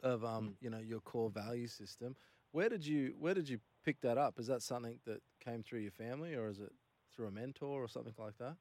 [0.04, 2.16] of um, you know your core value system.
[2.52, 4.39] Where did you where did you pick that up?
[4.39, 6.74] Is that something that came through your family, or is it
[7.15, 8.56] through a mentor or something like that?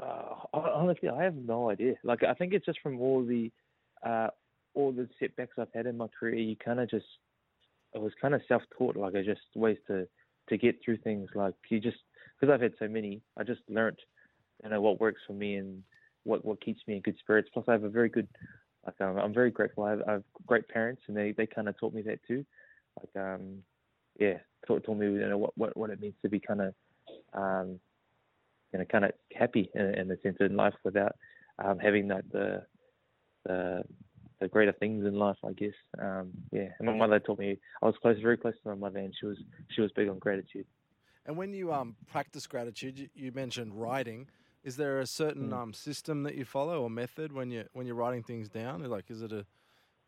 [0.00, 1.94] Uh, honestly, I have no idea.
[2.04, 3.50] Like, I think it's just from all the,
[4.06, 4.28] uh,
[4.74, 6.36] all the setbacks I've had in my career.
[6.36, 7.06] You kind of just,
[7.94, 8.96] it was kind of self-taught.
[8.96, 10.06] Like, I just ways to,
[10.48, 11.28] to get through things.
[11.34, 11.98] Like, you just,
[12.38, 13.98] because I've had so many, I just learnt,
[14.62, 15.82] you know, what works for me and
[16.24, 17.48] what what keeps me in good spirits.
[17.52, 18.28] Plus, I have a very good,
[18.86, 19.84] like, I'm, I'm very grateful.
[19.84, 22.44] I have, I have great parents, and they they kind of taught me that too.
[22.98, 23.62] Like, um,
[24.18, 26.74] yeah, taught, taught me, you know, what what what it means to be kind of,
[27.32, 27.80] um,
[28.72, 31.12] you know, kind of happy in, in the sense in life without
[31.64, 32.64] um, having that the
[33.44, 33.82] the
[34.40, 35.74] the greater things in life, I guess.
[36.00, 38.98] Um, yeah, and my mother taught me I was close, very close to my mother,
[38.98, 39.38] and she was
[39.70, 40.66] she was big on gratitude.
[41.26, 44.28] And when you um, practice gratitude, you, you mentioned writing.
[44.64, 45.56] Is there a certain Mm.
[45.56, 48.82] um, system that you follow or method when you when you're writing things down?
[48.84, 49.46] Like, is it a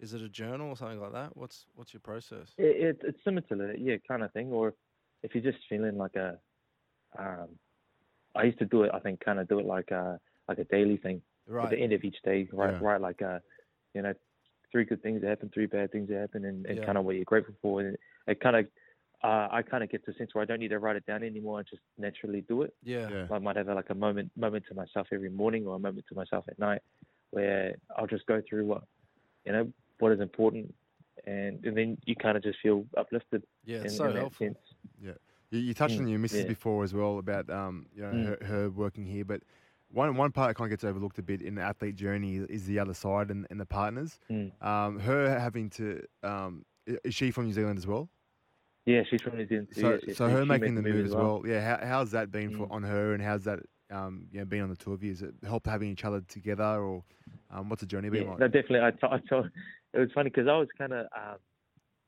[0.00, 1.36] is it a journal or something like that?
[1.36, 2.48] What's what's your process?
[2.58, 4.50] It, it, it's similar to that, yeah, kind of thing.
[4.50, 4.74] Or
[5.22, 6.38] if you're just feeling like a,
[7.18, 7.48] um,
[8.34, 8.90] I used to do it.
[8.94, 11.22] I think kind of do it like a like a daily thing.
[11.62, 12.80] At the end of each day, write Yeah.
[12.80, 13.42] write like a,
[13.94, 14.14] you know,
[14.72, 16.86] three good things that happen, three bad things that happen, and, and Yeah.
[16.86, 17.80] kind of what you're grateful for.
[17.80, 18.66] And it kind of,
[19.22, 21.04] uh, I kind of get to a sense where I don't need to write it
[21.06, 21.58] down anymore.
[21.58, 22.74] I just naturally do it.
[22.82, 23.10] Yeah.
[23.10, 23.26] Yeah.
[23.30, 26.06] I might have a, like a moment moment to myself every morning or a moment
[26.08, 26.82] to myself at night
[27.32, 28.84] where I'll just go through what
[29.44, 30.74] you know what is important,
[31.26, 33.44] and, and then you kind of just feel uplifted.
[33.64, 34.46] Yeah, in, it's so in helpful.
[34.46, 34.58] sense.
[35.50, 36.46] You, you touched Mm, on your missus yeah.
[36.48, 38.24] before as well about um, you know Mm.
[38.24, 39.42] her, her working here, but
[39.92, 42.66] one one part that kind of gets overlooked a bit in the athlete journey is
[42.66, 44.20] the other side and, and the partners.
[44.30, 44.52] Mm.
[44.64, 48.08] Um, her having to um, is she from New Zealand as well?
[48.86, 49.68] Yeah, she's from New Zealand.
[49.74, 51.42] too, So yes, yes, so her she making the made move as well.
[51.44, 52.72] Yeah, how, how's that been for Mm.
[52.72, 53.58] on her and how's that
[53.90, 55.10] um, you know been on the two of you?
[55.10, 57.02] Has it helped having each other together or
[57.50, 58.38] um, what's the journey been Yeah, like?
[58.38, 58.80] no, definitely.
[58.82, 59.50] I, t- I told
[59.94, 61.38] it was funny because I was kind of um,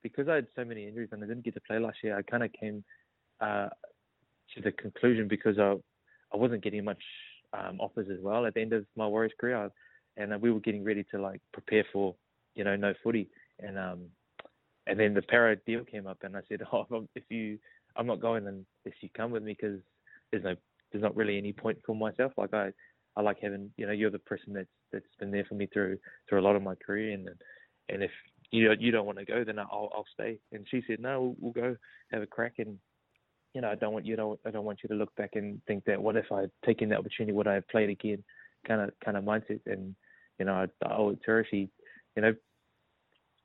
[0.03, 2.17] because I had so many injuries and I didn't get to play last year.
[2.17, 2.85] I kind of came
[3.41, 3.69] uh,
[4.55, 5.75] to the conclusion because I
[6.33, 7.03] I wasn't getting much
[7.53, 9.71] um, offers as well at the end of my Warriors career,
[10.17, 12.15] and we were getting ready to like prepare for
[12.55, 13.29] you know no footy,
[13.61, 14.01] and um
[14.87, 17.59] and then the para deal came up, and I said, oh, if if you
[17.97, 19.81] I'm not going unless you come with me because
[20.31, 20.55] there's no
[20.91, 22.33] there's not really any point for myself.
[22.37, 22.73] Like I
[23.17, 25.99] I like having you know you're the person that's that's been there for me through
[26.29, 27.29] through a lot of my career and
[27.89, 28.11] and if
[28.51, 30.39] you don't, you don't want to go then I'll I'll stay.
[30.53, 31.77] And she said no we'll, we'll go
[32.13, 32.55] have a crack.
[32.59, 32.79] And
[33.55, 35.61] you know I don't want you don't I don't want you to look back and
[35.67, 37.33] think that what if I had taken that opportunity?
[37.33, 38.23] Would I have played again?
[38.67, 39.61] Kind of kind of mindset.
[39.67, 39.95] And
[40.39, 41.47] you know I, I owe it to her.
[41.51, 41.69] She
[42.17, 42.35] you know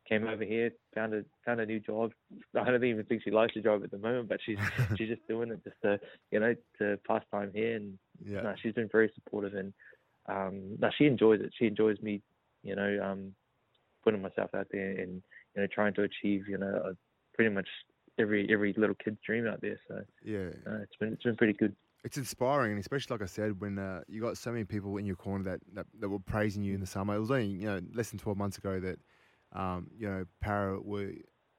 [0.07, 2.11] came over here found a found a new job.
[2.59, 4.57] I don't even think she likes the job at the moment but she's
[4.97, 5.99] she's just doing it just to
[6.31, 7.75] you know to pass time here.
[7.75, 9.53] And yeah, no, she's been very supportive.
[9.53, 9.73] And
[10.27, 11.51] um no, she enjoys it.
[11.57, 12.21] She enjoys me,
[12.63, 13.33] you know, um
[14.07, 15.21] putting myself out there and,
[15.53, 16.93] you know, trying to achieve, you know,
[17.35, 17.67] pretty much
[18.17, 19.77] every every little kid's dream out there.
[19.87, 20.49] So yeah.
[20.65, 21.75] uh, it's been it's been pretty good.
[22.05, 25.05] It's inspiring, and especially like I said, when uh, you got so many people in
[25.05, 27.15] your corner that, that, that were praising you in the summer.
[27.15, 28.97] It was only you know less than twelve months ago that
[29.53, 31.11] um, you know Para were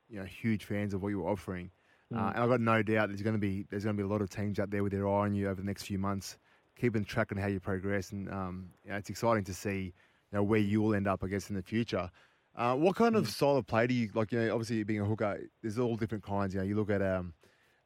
[0.08, 1.70] you know huge fans of what you were offering,
[2.14, 2.34] uh, Mm.
[2.34, 4.22] and I've got no doubt there's going to be there's going to be a lot
[4.22, 6.38] of teams out there with their eye on you over the next few months,
[6.80, 9.92] keeping track on how you progress, and um, you know, it's exciting to see
[10.32, 12.11] you know where you will end up, I guess, in the future.
[12.59, 14.33] Uh, what kind of style of play do you like?
[14.33, 16.53] You know, obviously being a hooker, there's all different kinds.
[16.53, 17.33] You know, you look at um,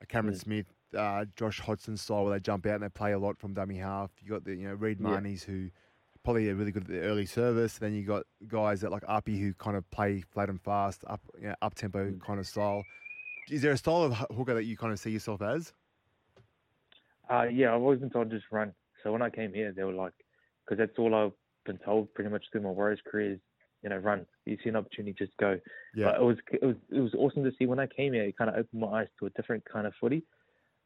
[0.00, 0.40] a Cameron Mm.
[0.40, 3.52] Smith, uh, Josh Hodgson style where they jump out and they play a lot from
[3.52, 4.10] dummy half.
[4.22, 5.20] You got the you know Reed Yeah.
[5.20, 5.68] Mahoneys who
[6.24, 7.76] probably are really good at the early service.
[7.76, 11.20] Then you got guys that like Api who kind of play flat and fast, up
[11.38, 12.24] you know, up tempo Mm.
[12.24, 12.82] kind of style.
[13.50, 15.74] Is there a style of hooker that you kind of see yourself as?
[17.28, 18.72] Uh, yeah, I've always been told just run.
[19.02, 20.14] So when I came here, they were like,
[20.64, 21.32] because that's all I've
[21.66, 23.40] been told pretty much through my Warriors career is,
[23.82, 24.26] you know, run.
[24.46, 25.58] You see an opportunity, just go.
[25.94, 26.06] Yeah.
[26.06, 28.24] But it was it was it was awesome to see when I came here.
[28.24, 30.22] It kind of opened my eyes to a different kind of footy.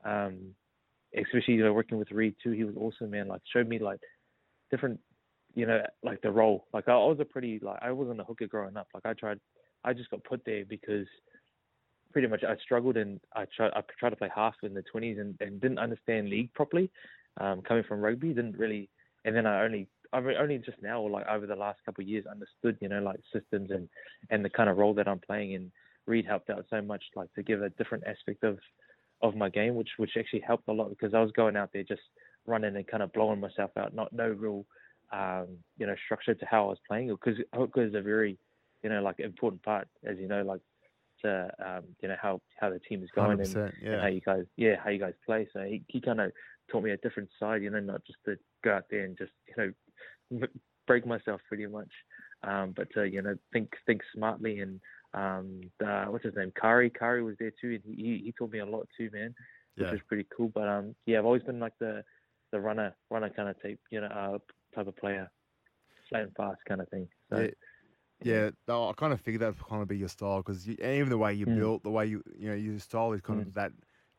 [0.04, 0.54] Um,
[1.16, 2.52] especially you know working with Reed too.
[2.52, 3.28] He was awesome, man.
[3.28, 4.00] Like showed me like
[4.70, 5.00] different,
[5.54, 6.66] you know, like the role.
[6.72, 8.88] Like I, I was a pretty like I wasn't a hooker growing up.
[8.94, 9.40] Like I tried,
[9.85, 11.06] I just got put there because
[12.12, 15.20] pretty much I struggled and I tried I tried to play half in the 20s
[15.20, 16.90] and, and didn't understand league properly.
[17.38, 18.88] Um, coming from rugby, didn't really,
[19.26, 22.09] and then I only I've only just now, or like over the last couple of
[22.09, 23.88] years, understood you know like systems and
[24.31, 25.55] and the kind of role that I'm playing.
[25.55, 25.71] And
[26.07, 28.59] Reed helped out so much, like to give a different aspect of
[29.23, 31.83] of my game, which which actually helped a lot because I was going out there
[31.83, 32.03] just
[32.47, 34.64] running and kind of blowing myself out, not no real
[35.12, 35.47] um,
[35.79, 37.09] you know structure to how I was playing.
[37.09, 38.38] Because hooker is a very
[38.83, 40.61] you know like important part, as you know, like
[41.23, 44.01] to um, you know how how the team is going and 100%, and yeah.
[44.01, 45.49] how you guys yeah how you guys play.
[45.53, 46.33] So he, he kind of
[46.71, 49.33] taught me a different side, you know, not just to go out there and just
[49.49, 49.73] you know
[50.86, 51.92] break myself pretty much,
[52.42, 54.80] um, but to you know think think smartly and
[55.14, 58.58] um, uh, what's his name Kari Kari was there too, and he he, taught me
[58.60, 59.34] a lot too, man,
[59.78, 59.92] which Yeah.
[59.92, 60.48] was pretty cool.
[60.54, 62.02] But um yeah, I've always been like the
[62.52, 64.38] the runner runner kind of type you know uh,
[64.74, 65.30] type of player,
[66.08, 67.08] slow and fast kind of thing.
[67.30, 67.50] So Yeah.
[68.22, 71.18] Yeah, I kind of figured that would kind of be your style because even the
[71.18, 71.56] way you Mm.
[71.58, 73.48] built, the way you you know your style is kind Mm.
[73.48, 73.72] of that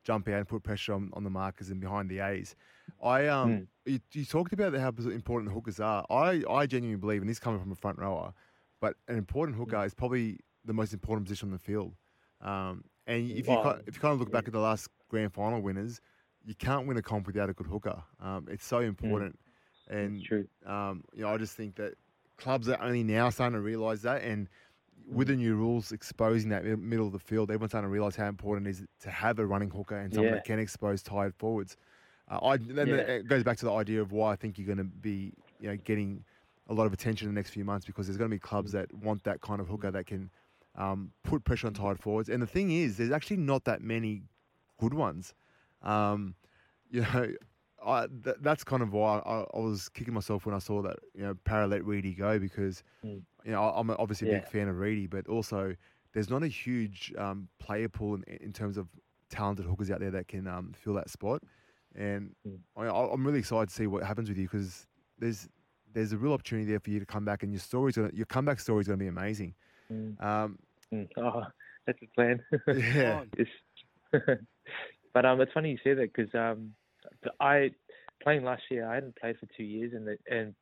[0.04, 2.56] jump out and put pressure on, on the markers and behind the A's.
[3.02, 3.68] I um Mm.
[3.86, 6.06] you, you talked about how important hookers are.
[6.10, 8.34] I I genuinely believe, and this coming from a front rower,
[8.82, 11.96] but an important hooker is probably the most important position on the field.
[12.42, 13.54] Um, and if you
[13.88, 16.02] if you kind of look back at the last grand final winners,
[16.44, 18.04] you can't win a comp without a good hooker.
[18.20, 19.40] Um, it's so important,
[19.88, 20.48] and true.
[20.66, 21.94] um, you know, I just think that
[22.38, 24.50] clubs are only now starting to realise that, and
[25.10, 28.28] with the new rules exposing that middle of the field, everyone's starting to realise how
[28.28, 30.36] important it is to have a running hooker and someone Yeah.
[30.40, 31.78] that can expose tired forwards.
[32.30, 32.96] Uh, I then Yeah.
[32.96, 35.70] it goes back to the idea of why I think you're going to be, you
[35.70, 36.24] know, getting
[36.68, 38.72] a lot of attention in the next few months because there's going to be clubs
[38.74, 40.30] that want that kind of hooker that can
[40.76, 42.28] um, put pressure on tired forwards.
[42.30, 44.24] And the thing is, there's actually not that many
[44.78, 45.34] good ones.
[45.82, 46.36] Um,
[46.90, 47.32] you know,
[47.86, 50.98] I, th- that's kind of why I, I was kicking myself when I saw that
[51.14, 53.22] you know Para let Reedy go because Mm.
[53.46, 55.76] you know I'm obviously a big fan of Reedy, but also
[56.14, 58.88] there's not a huge um, player pool in, in terms of
[59.30, 61.44] talented hookers out there that can um, fill that spot.
[61.96, 62.60] And Mm.
[62.76, 64.86] I, I'm really excited to see what happens with you because
[65.18, 65.50] there's
[65.94, 68.26] there's a real opportunity there for you to come back, and your story's gonna, your
[68.26, 69.56] comeback story is going to be amazing.
[69.92, 70.60] Mm, Um,
[70.94, 71.08] mm.
[71.18, 71.44] Oh,
[71.88, 72.44] that's the plan.
[72.94, 73.24] yeah,
[75.14, 76.74] but um, it's funny you say that because um,
[77.40, 77.72] I
[78.22, 78.90] playing last year.
[78.90, 80.54] I hadn't played for two years, and the and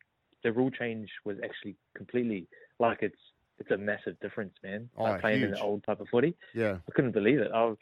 [0.43, 2.47] the rule change was actually completely
[2.79, 3.15] like it's
[3.65, 4.89] it's a massive difference, man.
[4.97, 5.59] Oh, like playing in huge.
[5.59, 6.35] the old type of footy.
[6.53, 7.51] yeah, I couldn't believe it.
[7.53, 7.73] I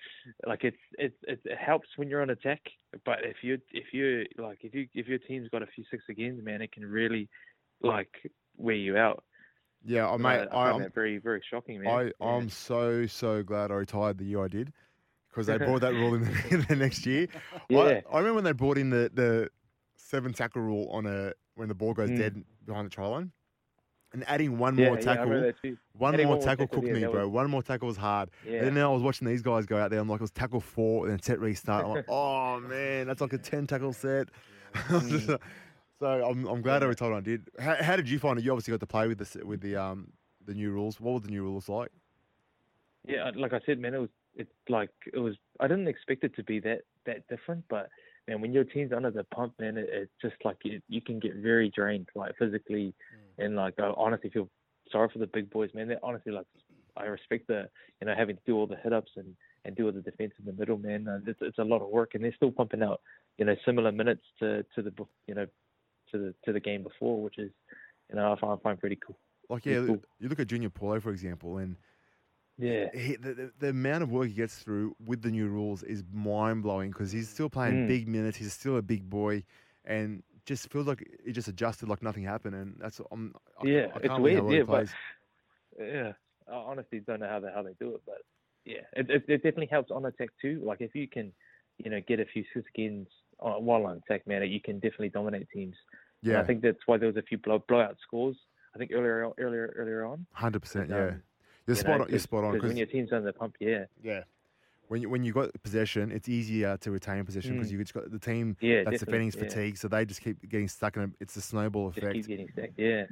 [0.48, 2.62] like it's it's it, it helps when you're on attack,
[3.06, 6.04] but if you if you like if you if your team's got a few six
[6.10, 7.30] against, man, it can really
[7.82, 8.14] like
[8.58, 9.24] wear you out.
[9.86, 10.08] yeah.
[10.10, 11.94] Oh, And mate, I, I, I that very very shocking, man.
[11.94, 12.38] I, Yeah.
[12.38, 14.72] I'm so so glad I retired the year I did
[15.30, 17.28] because they brought that rule in the, the next year.
[17.70, 17.80] yeah.
[17.80, 19.50] I, I remember when they brought in the, the
[19.96, 22.18] seven tackle rule on a when the ball goes Mm.
[22.18, 23.32] dead behind the try line,
[24.14, 25.78] and adding one yeah, more yeah, tackle, too.
[25.98, 27.22] one Adding more one tackle cooked yeah, me, bro.
[27.28, 28.30] was- One more tackle was hard.
[28.48, 28.64] Yeah.
[28.66, 30.00] And then I was watching these guys go out there.
[30.00, 31.86] I'm like, it was tackle four and then set restart.
[31.86, 34.30] I'm like, oh man, that's like a ten tackle set.
[36.00, 36.90] So I'm, I'm glad I Yeah.
[36.90, 37.48] retired I did.
[37.60, 38.44] How, how did you find it?
[38.44, 40.12] You obviously got to play with the with the um
[40.46, 41.00] the new rules.
[41.00, 41.92] What were the new rules like?
[43.08, 45.36] Yeah, like I said, man, it was it's like it was.
[45.62, 47.90] I didn't expect it to be that that different, but
[48.28, 51.20] man, when your team's under the pump, man, it, it's just like you, you can
[51.20, 52.94] get very drained, like physically,
[53.38, 54.50] and like I honestly feel
[54.92, 55.88] sorry for the big boys, man.
[55.88, 56.46] They honestly like
[56.98, 57.70] I respect the
[58.02, 60.34] you know having to do all the hit ups and and do all the defense
[60.40, 61.08] in the middle, man.
[61.08, 63.02] Uh, it's it's a lot of work, and they're still pumping out
[63.38, 64.92] you know similar minutes to to the
[65.28, 65.46] you know
[66.12, 67.52] to the to the game before, which is
[68.10, 69.18] you know I find, I find pretty cool.
[69.50, 70.02] Like Yeah, yeah, cool.
[70.20, 71.76] you look at Junior Paulo for example, and
[72.58, 72.90] Yeah.
[72.94, 76.04] he, the, the, the amount of work he gets through with the new rules is
[76.14, 77.88] mind blowing because he's still playing Mm.
[77.88, 78.38] big minutes.
[78.38, 79.44] He's still a big boy,
[79.86, 82.56] and just feels like he just adjusted like nothing happened.
[82.56, 84.90] And that's I'm, I, Yeah, I it's can't believe how weird, yeah, but-
[85.80, 86.12] Yeah,
[86.48, 88.22] I honestly don't know how they how they do it, but
[88.66, 90.62] yeah, it, it, it definitely helps on attack too.
[90.64, 91.32] Like if you can,
[91.80, 93.08] you know, get a few skins
[93.40, 95.76] on, while on attack, man, you can definitely dominate teams.
[96.24, 98.38] And Yeah, I think that's why there was a few blow, blowout scores.
[98.76, 100.26] I think earlier earlier earlier on.
[100.34, 100.92] hundred percent.
[100.92, 101.12] um, Yeah,
[101.68, 102.10] you're you spot know, on.
[102.10, 102.54] You're spot on.
[102.54, 104.24] Because when your team's under the pump, yeah, yeah,
[104.88, 107.74] when you when you got possession, it's easier to retain possession because Mm.
[107.74, 109.44] you just got the team yeah, that's defending is yeah.
[109.44, 111.04] fatigued, so they just keep getting stuck in.
[111.04, 112.14] A, it's a snowball Just effect.
[112.16, 112.74] keep getting stacked.
[112.78, 113.06] Yeah.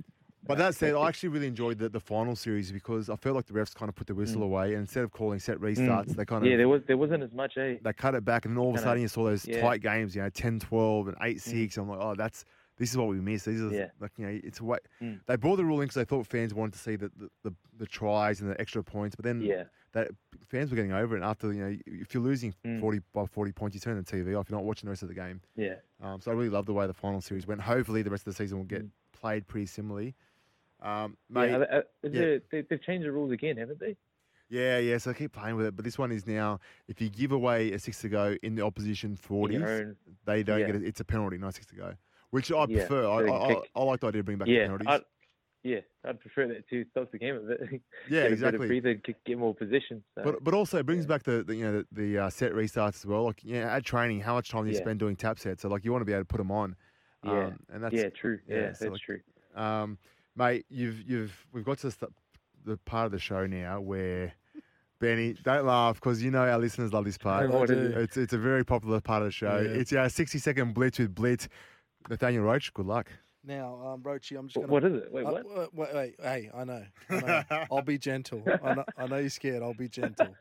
[0.44, 3.46] But that said, I actually really enjoyed the, the final series because I felt like
[3.46, 4.46] the refs kind of put the whistle Mm.
[4.46, 7.22] away and instead of calling set restarts, they kind of yeah, there was there wasn't
[7.22, 7.76] as much, eh?
[7.82, 9.62] they cut it back, and then all of a sudden you saw those yeah.
[9.62, 11.78] tight games, you know, 10-12 and 8-6.
[11.78, 12.44] I'm like, oh, that's
[12.82, 13.46] this is what we missed.
[13.46, 13.90] These are Yeah.
[14.00, 15.20] like you know, it's what Mm.
[15.28, 17.54] they brought the rule in because they thought fans wanted to see the, the, the,
[17.78, 19.66] the tries and the extra points, but then Yeah.
[19.92, 20.10] that
[20.48, 21.22] fans were getting over it.
[21.22, 22.80] After you know, if you're losing Mm.
[22.80, 24.50] 40 by 40 points, you turn the TV off.
[24.50, 25.42] You're not watching the rest of the game.
[25.56, 25.76] Yeah.
[26.02, 27.62] Um, so I really love the way the final series went.
[27.62, 28.90] Hopefully, the rest of the season will get Mm.
[29.14, 30.16] played pretty similarly.
[30.82, 32.38] Um, mate, yeah, yeah.
[32.50, 33.96] they- they've changed the rules again, haven't they?
[34.50, 34.98] Yeah, yeah.
[34.98, 37.72] So I keep playing with it, but this one is now if you give away
[37.72, 39.62] a six to go in the opposition forties,
[40.26, 40.66] they don't yeah.
[40.66, 40.84] get it.
[40.84, 41.94] It's a penalty, not six to go,
[42.32, 43.08] which I Yeah, prefer.
[43.08, 43.62] I, I, I.
[43.76, 44.88] I like the idea of bringing back the yeah, penalties.
[44.90, 45.02] I'd,
[45.64, 46.86] yeah, I'd prefer that too.
[46.90, 47.60] Stops the game a bit.
[47.62, 48.68] yeah, get a bit of exactly.
[48.68, 50.04] breather, get, get more position.
[50.16, 50.24] So.
[50.24, 51.10] But but also it brings yeah.
[51.10, 53.26] back the, the you know the, the uh, set restarts as well.
[53.26, 54.82] Like yeah, at training, how much time do you Yeah.
[54.82, 55.62] spend doing tap sets?
[55.62, 56.76] So like you want to be able to put them on.
[57.24, 57.32] Yeah.
[57.32, 58.40] Um, and that's yeah, true.
[58.48, 59.20] yeah, Yeah, so that's like- true.
[59.56, 59.98] Um,
[60.36, 62.12] mate, you've you've we've got to the, st-
[62.66, 64.34] the part of the show now where
[65.00, 67.50] Benny, don't laugh because you know our listeners love this part.
[67.52, 67.94] Oh, do.
[67.98, 69.58] It's it's a very popular part of the show.
[69.60, 69.80] Yeah.
[69.80, 71.50] It's our sixty second blitz with Blitz.
[72.10, 73.10] Nathaniel Roache, good luck.
[73.44, 74.68] Now, um, Roachy, I'm just gonna.
[74.68, 75.12] What is it?
[75.12, 75.46] Wait, Uh, what?
[75.46, 76.86] wait, wait, wait, hey, I know.
[77.10, 77.44] I know.
[77.72, 78.44] I'll be gentle.
[78.64, 79.64] I know, I know you're scared.
[79.64, 80.36] I'll be gentle.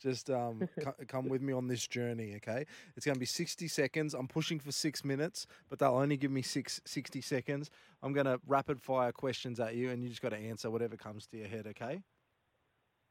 [0.00, 2.64] Just um, co- come with me on this journey, okay?
[2.96, 4.14] It's going to be 60 seconds.
[4.14, 7.70] I'm pushing for six minutes, but they'll only give me six, 60 seconds.
[8.02, 10.96] I'm going to rapid fire questions at you, and you just got to answer whatever
[10.96, 12.02] comes to your head, okay?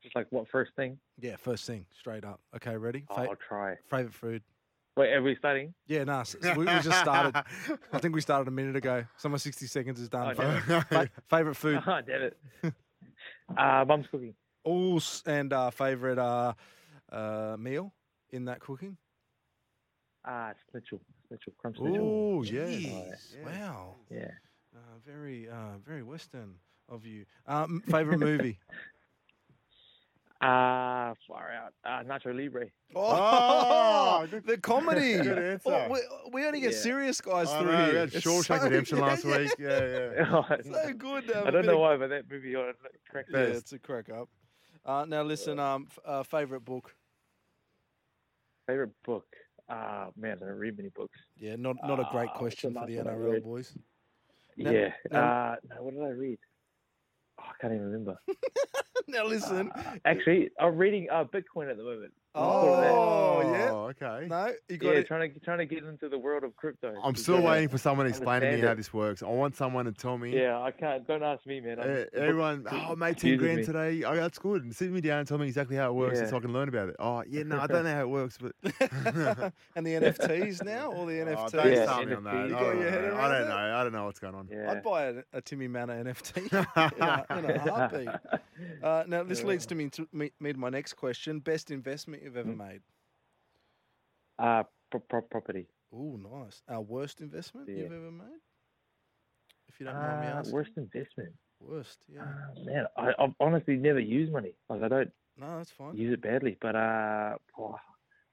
[0.03, 0.99] Just like what first thing?
[1.19, 2.39] Yeah, first thing, straight up.
[2.55, 3.05] Okay, ready?
[3.09, 3.75] Oh, Fa- I'll try.
[3.89, 4.43] favorite food?
[4.97, 5.73] Wait, are we starting?
[5.88, 7.36] Yeah, nah, s- s- we, we just started.
[7.91, 9.03] I think we started a minute ago.
[9.17, 10.31] So my 60 seconds is done.
[10.31, 11.81] Oh, Fa- fa- favorite food?
[11.86, 12.38] Ah, damn it.
[13.58, 14.34] uh, mum's cooking.
[14.63, 16.53] Oh, s- and uh, favorite uh,
[17.12, 17.93] uh, meal
[18.31, 18.95] in that cooking?
[20.25, 20.99] Ah, snitchel.
[21.29, 21.55] Snitchel.
[21.58, 21.99] Crumb snitchel.
[21.99, 22.41] Oh.
[22.41, 23.45] Jeez, Yeah.
[23.45, 23.95] Wow.
[24.10, 24.31] Yeah.
[24.73, 26.55] Uh, very, uh, very Western
[26.88, 27.25] of you.
[27.47, 28.60] Um, favorite movie?
[30.41, 31.74] Ah, far out.
[31.86, 32.67] Ah, Nacho Libre.
[32.93, 35.13] Oh, good- the comedy.
[35.24, 35.88] good answer.
[35.89, 36.00] Oh, we,
[36.41, 36.78] we only get Yeah.
[36.80, 38.00] serious guys I through know, we here.
[38.02, 39.56] had It's Shawshank so- Redemption yeah, last yeah, week.
[39.58, 40.26] Yeah, yeah.
[40.32, 41.28] Oh, So good.
[41.28, 42.74] to have don't know of- why, but that movie uh,
[43.10, 44.30] cracked Yeah, it's a crack up.
[44.86, 46.93] Uh, now listen, um, f- uh, favorite book?
[48.67, 49.26] Favorite book?
[49.69, 51.17] Ah, man, I don't read many books.
[51.38, 53.78] Yeah, not not a great Ah, question for the the last one I NRL boys.
[54.58, 54.93] Now- yeah.
[55.12, 56.39] now- uh, no, what did I read?
[57.57, 58.17] I can't even remember.
[59.07, 62.13] now listen, Uh, actually, I'm reading uh, Bitcoin at the moment.
[62.36, 63.71] Oh, yeah.
[63.71, 64.28] okay.
[64.28, 65.08] No, you got Yeah, it.
[65.08, 66.93] trying to trying to get into the world of crypto.
[67.04, 68.76] I'm to still get- waiting for someone to explain to me understand how it.
[68.76, 69.24] this works.
[69.24, 70.36] I want someone to tell me.
[70.38, 71.08] Yeah, I can't.
[71.08, 71.80] Don't ask me, man.
[71.80, 73.63] I'm- Uh, everyone, oh, mate, 10 confuses grand me.
[73.65, 74.04] today.
[74.04, 74.63] Oh, that's good.
[74.63, 76.28] And sit me down and tell me exactly how it works Yeah.
[76.30, 76.95] so I can learn about it.
[77.00, 78.52] Oh, yeah, no, I don't know how it works, but.
[79.76, 81.52] and the NFTs now, all the Oh, NFTs.
[81.52, 82.34] don't Yeah, start me on that.
[82.36, 83.08] I You don't, got your head know.
[83.08, 83.50] I around don't it?
[83.50, 83.56] know.
[83.56, 84.48] I don't know what's going on.
[84.52, 84.71] Yeah.
[84.71, 86.65] I'd buy a, a Timmy Manor NFT in,
[87.02, 88.10] a, in a heartbeat.
[88.84, 92.24] Uh, now, this leads to me to me, me to my next question: best investment
[92.25, 92.81] you've ever made?
[94.38, 95.67] Uh, pro- pro- property.
[95.93, 96.61] Oh, nice.
[96.67, 97.83] Our worst investment Yeah.
[97.83, 98.41] you've ever made?
[99.67, 100.53] If you don't mind me Uh, asking.
[100.53, 101.33] worst investment.
[101.59, 102.21] Worst, yeah.
[102.23, 104.53] Uh, man, I, I've honestly never used money.
[104.69, 105.95] Like I don't No, that's fine.
[105.95, 107.79] use it badly, but uh, oh,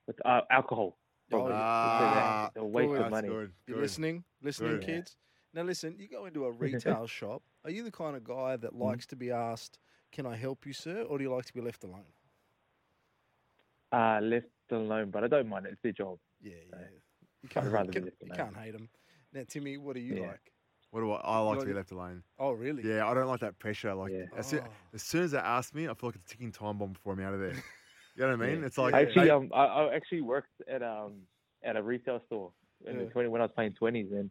[0.07, 0.98] with, uh alcohol.
[1.33, 1.52] Oh, Probably.
[1.55, 3.00] Ah, it's a waste good.
[3.00, 3.28] of money.
[3.28, 3.52] good.
[3.66, 3.76] Good.
[3.78, 4.24] listening?
[4.42, 4.87] Listening, Good.
[4.87, 5.16] kids?
[5.55, 7.42] Now, listen, you go into a retail shop.
[7.64, 8.83] Are you the kind of guy that Mm-hmm.
[8.83, 9.78] likes to be asked,
[10.11, 11.02] Can I help you, sir?
[11.02, 12.12] Or do you like to be left alone?
[13.92, 15.72] Uh, left alone, but I don't mind it.
[15.72, 16.18] It's their job.
[16.40, 16.78] Yeah, yeah.
[17.42, 18.88] You can't, rather you be can't, left you can't hate them.
[19.35, 20.28] Now, Timmy, what do you Yeah.
[20.28, 20.52] like?
[20.90, 22.22] What do I, I like to be left alone.
[22.38, 22.83] Oh, really?
[22.87, 23.94] Yeah, I don't like that pressure.
[23.94, 24.24] Like, Yeah.
[24.37, 24.68] as, soon, Oh.
[24.94, 27.14] as soon as they ask me, I feel like it's a ticking time bomb before
[27.14, 27.55] I'm out of there.
[28.14, 28.59] You know what I mean?
[28.61, 28.66] Yeah.
[28.66, 31.22] It's like, I actually, um, I, I actually worked at um
[31.64, 32.52] at a retail store
[32.87, 34.31] in the 20, when I was playing twenties, and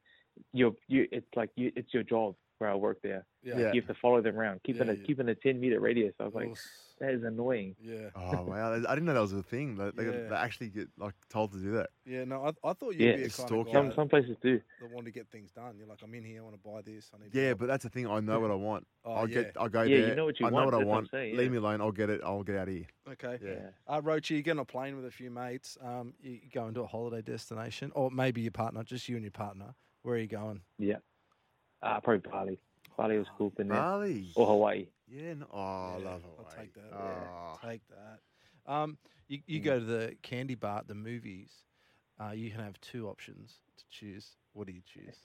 [0.53, 3.25] you you it's like you it's your job where I work there.
[3.41, 3.57] Yeah.
[3.57, 3.73] Yeah.
[3.73, 5.03] You have to follow them around, keeping Yeah, a yeah.
[5.03, 6.13] keeping a ten meter radius.
[6.19, 7.75] I was like, s- that is annoying.
[7.81, 8.09] yeah.
[8.15, 8.73] oh, wow.
[8.73, 9.75] I didn't know that was a thing.
[9.75, 10.29] They, they, Yeah.
[10.29, 11.89] they actually get like told to do that.
[12.05, 14.07] Yeah, no, I, I thought you'd Yeah, be a it's kind of Some guy some
[14.07, 14.61] places do.
[14.79, 15.75] that wanted to get things done.
[15.77, 17.09] You're like, I'm in here, I want to buy this.
[17.13, 18.07] I need Yeah, help." but that's the thing.
[18.07, 18.85] I know what I want.
[19.03, 19.41] Oh, I'll yeah.
[19.43, 19.57] get.
[19.59, 20.15] I'll go Yeah, you there.
[20.15, 21.11] know what you I know want, what I that's what I'm want.
[21.11, 21.81] saying, Leave me alone.
[21.81, 22.21] I'll get it.
[22.23, 22.85] I'll get out of here.
[23.11, 23.39] Okay.
[23.43, 23.69] Yeah.
[23.87, 25.77] Uh, Roachy, you get on a plane with a few mates.
[25.83, 29.23] Um, you you go into a holiday destination, or maybe your partner, just you and
[29.23, 29.73] your partner.
[30.03, 30.61] Where are you going?
[30.77, 30.97] Yeah.
[31.81, 32.59] Uh, probably Bali.
[32.97, 33.77] Bali was cool, been there.
[33.79, 34.27] Bali.
[34.35, 34.85] Or Hawaii.
[35.11, 35.33] Yeah.
[35.33, 36.93] No, oh, I Yeah, love I'll take that.
[36.93, 37.57] Oh.
[37.67, 38.71] Take that.
[38.71, 38.97] Um,
[39.27, 39.63] you you Mm.
[39.63, 41.51] go to the candy bar at the movies.
[42.19, 44.35] Uh, you can have two options to choose.
[44.53, 45.17] What do you choose?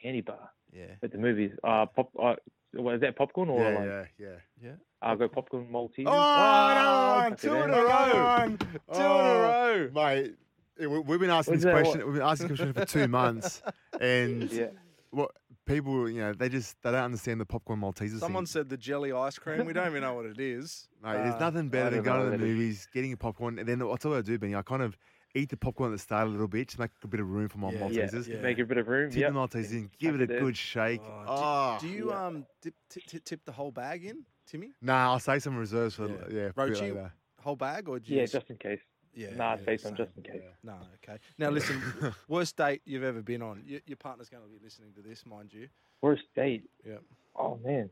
[0.00, 0.94] Candy bar Yeah.
[1.02, 1.52] at the movies.
[1.64, 2.10] Uh, pop.
[2.20, 2.36] Uh,
[2.72, 3.86] what is that popcorn or Yeah, like?
[3.88, 4.36] yeah, yeah.
[4.62, 4.72] Yeah.
[5.00, 6.06] I'll go popcorn Maltese.
[6.08, 8.46] Oh, no, okay, two in a row.
[8.56, 9.90] Two in a Oh, row.
[9.94, 10.34] mate.
[10.78, 11.82] yeah, we- We've been asking What's this that?
[11.82, 12.04] question.
[12.06, 13.62] We've been asking this question for two months,
[14.00, 14.70] and Yeah.
[15.10, 15.32] what
[15.66, 18.20] people, you know, they just they don't understand the popcorn Maltesers.
[18.20, 18.50] Someone thing.
[18.52, 19.64] said the jelly ice cream.
[19.66, 20.88] We don't even know what it is.
[21.02, 22.48] Mate, Uh, there's nothing better than going to the that is.
[22.48, 24.54] movies, getting a popcorn, and then what's all I do, Benny?
[24.54, 24.96] I kind of
[25.34, 27.48] eat the popcorn at the start a little bit to make a bit of room
[27.48, 28.06] for my Yeah, Yeah.
[28.06, 28.26] Maltesers.
[28.28, 28.40] yeah.
[28.40, 29.10] Make a bit of room.
[29.10, 29.28] Tip Yeah.
[29.30, 30.44] the Maltesers in, give Tuck it it a in.
[30.44, 31.02] good shake.
[31.04, 32.26] Oh, Oh, do, do you yeah.
[32.26, 34.72] um dip, t- t- tip the whole bag in, Timmy?
[34.80, 36.14] Nah, I'll save some reserves for Yeah.
[36.30, 37.10] yeah, for Roachy.
[37.42, 38.80] Whole bag or do Yeah, just- just in case.
[39.16, 40.06] Yeah, Nah, yeah, say some same.
[40.06, 40.42] just in case.
[40.62, 41.18] No, okay.
[41.38, 41.80] Now listen,
[42.28, 43.62] worst date you've ever been on.
[43.66, 45.68] Your, your partner's going to be listening to this, mind you.
[46.02, 46.68] Worst date.
[46.86, 46.96] Yeah.
[47.34, 47.90] Oh man.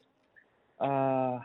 [0.80, 1.40] Uh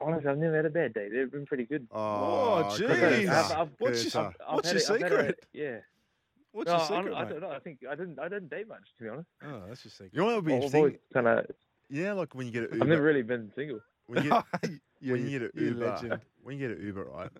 [0.00, 1.12] honestly, I've never had a bad date.
[1.12, 1.86] They've been pretty good.
[1.92, 3.28] Oh, jeez.
[3.28, 5.46] I've- what's your- I've What's your a- I've a- secret?
[5.52, 5.78] yeah.
[6.52, 7.30] What's no, your secret, I mate?
[7.30, 7.50] don't know.
[7.50, 8.18] I think I didn't.
[8.18, 9.28] I didn't date much, to be honest.
[9.44, 10.10] Oh, that's your secret.
[10.12, 10.78] You know what would be I've interesting?
[10.80, 11.46] always kind of.
[11.90, 13.80] Yeah, like when you get an I've never really been single.
[14.06, 14.44] when you get,
[15.00, 16.20] Yeah, when you you- get an Uber, legend.
[16.42, 17.30] when you get an Uber, right,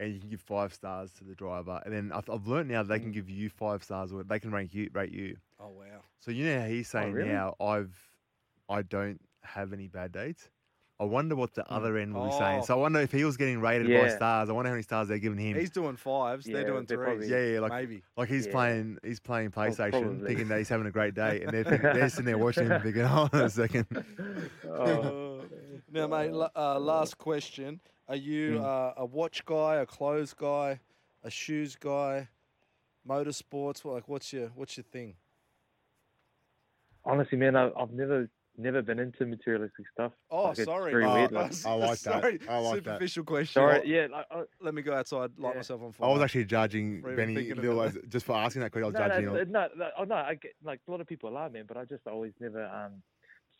[0.00, 2.82] and you can give five stars to the driver, and then I've, I've learned now
[2.82, 5.36] they can give you five stars, or they can rank you, rate you.
[5.60, 6.00] Oh wow.
[6.18, 7.28] So you know how he's saying really?
[7.28, 7.94] now, I've,
[8.68, 10.48] I don't have any bad dates.
[10.98, 12.60] I wonder what the other end will be saying.
[12.60, 12.64] Oh.
[12.66, 14.16] So I wonder if he was getting rated by Yeah.
[14.16, 14.50] stars.
[14.50, 15.56] I wonder how many stars they're giving him.
[15.58, 16.44] He's doing fives.
[16.44, 17.06] they're doing they're threes.
[17.06, 18.02] probably- yeah, yeah, like maybe.
[18.18, 18.52] like he's Yeah.
[18.52, 20.26] playing, he's playing PlayStation, probably.
[20.26, 22.80] thinking that he's having a great day, and they're, thinking, they're sitting there watching him,
[22.82, 23.86] thinking, "Hold on a second.
[24.68, 25.40] Oh,
[25.90, 26.32] now, mate.
[26.32, 28.64] la- Uh, last question: Are you Hmm.
[28.64, 30.80] uh, a watch guy, a clothes guy,
[31.22, 32.28] a shoes guy,
[33.08, 33.84] motorsports?
[33.84, 35.14] Like, what's your what's your thing?
[37.04, 40.12] honestly, man, I, I've never never been into materialistic stuff.
[40.30, 40.90] Oh, Like, sorry.
[40.92, 41.34] very Oh, weird.
[41.34, 42.22] I Like, I like that.
[42.22, 42.84] Sorry, I like that.
[42.84, 43.52] superficial question.
[43.62, 45.56] sorry, yeah, like, I, Let me go outside, light Yeah.
[45.58, 46.08] myself on fire.
[46.08, 48.84] I was actually judging Not Benny thinking Lil as- just for asking that question.
[48.84, 49.52] I was no, judging no, him.
[49.52, 51.84] no, no, oh, no, I get like a lot of people are, man, but I
[51.84, 53.02] just always never um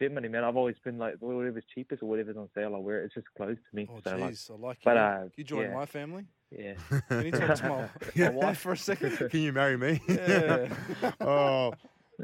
[0.00, 0.44] spent money, man.
[0.44, 3.06] I've always been like whatever's cheapest or whatever's on sale, I wear it.
[3.06, 3.86] It's just clothes to me.
[3.90, 4.82] Oh, so like, jeez, I like you.
[4.84, 5.74] but, Can uh, you join yeah.
[5.74, 6.24] my family?
[6.50, 6.74] yeah.
[7.08, 8.31] Can you talk to my, Yeah.
[8.31, 9.16] my wife for a second?
[9.31, 10.00] Can you marry me?
[10.08, 10.72] Yeah.
[11.20, 11.75] oh, all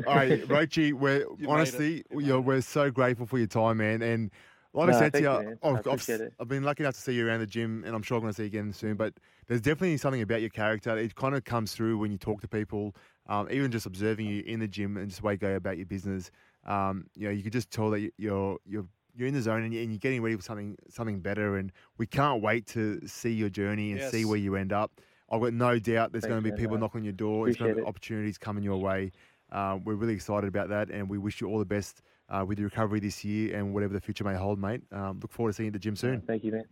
[0.07, 0.93] right, Roachy.
[0.93, 2.05] We're made honestly.
[2.11, 4.03] You you're, we're so grateful for your time, man.
[4.03, 4.31] And
[4.73, 5.59] like No, I said to thank you, you, man.
[5.63, 6.33] I I've, I've.
[6.41, 8.33] I've been lucky enough to see you around the gym, and I'm sure I'm going
[8.33, 8.97] to see you again soon.
[8.97, 9.15] But
[9.47, 10.97] there's definitely something about your character.
[10.99, 12.95] It kind of comes through when you talk to people,
[13.27, 15.79] um, even just observing you in the gym and just the way you go about
[15.79, 16.31] your business.
[16.67, 19.63] Um, you know, you could just tell that you- you're you're you're in the zone
[19.63, 21.57] and you- and you're getting ready for something something better.
[21.57, 25.01] And we can't wait to see your journey and see where you end up.
[25.31, 27.47] I've got no doubt there's going to be people knocking on your door.
[27.47, 29.11] There's going to be opportunities coming your way.
[29.53, 32.59] Um, we're really excited about that, and we wish you all the best uh, with
[32.59, 34.83] your recovery this year and whatever the future may hold, mate.
[34.93, 36.21] Um, look forward to seeing you at the gym soon.
[36.23, 36.65] Thank you, man.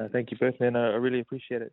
[0.00, 0.74] Uh, thank you both, man.
[0.76, 1.72] I, I really appreciate it.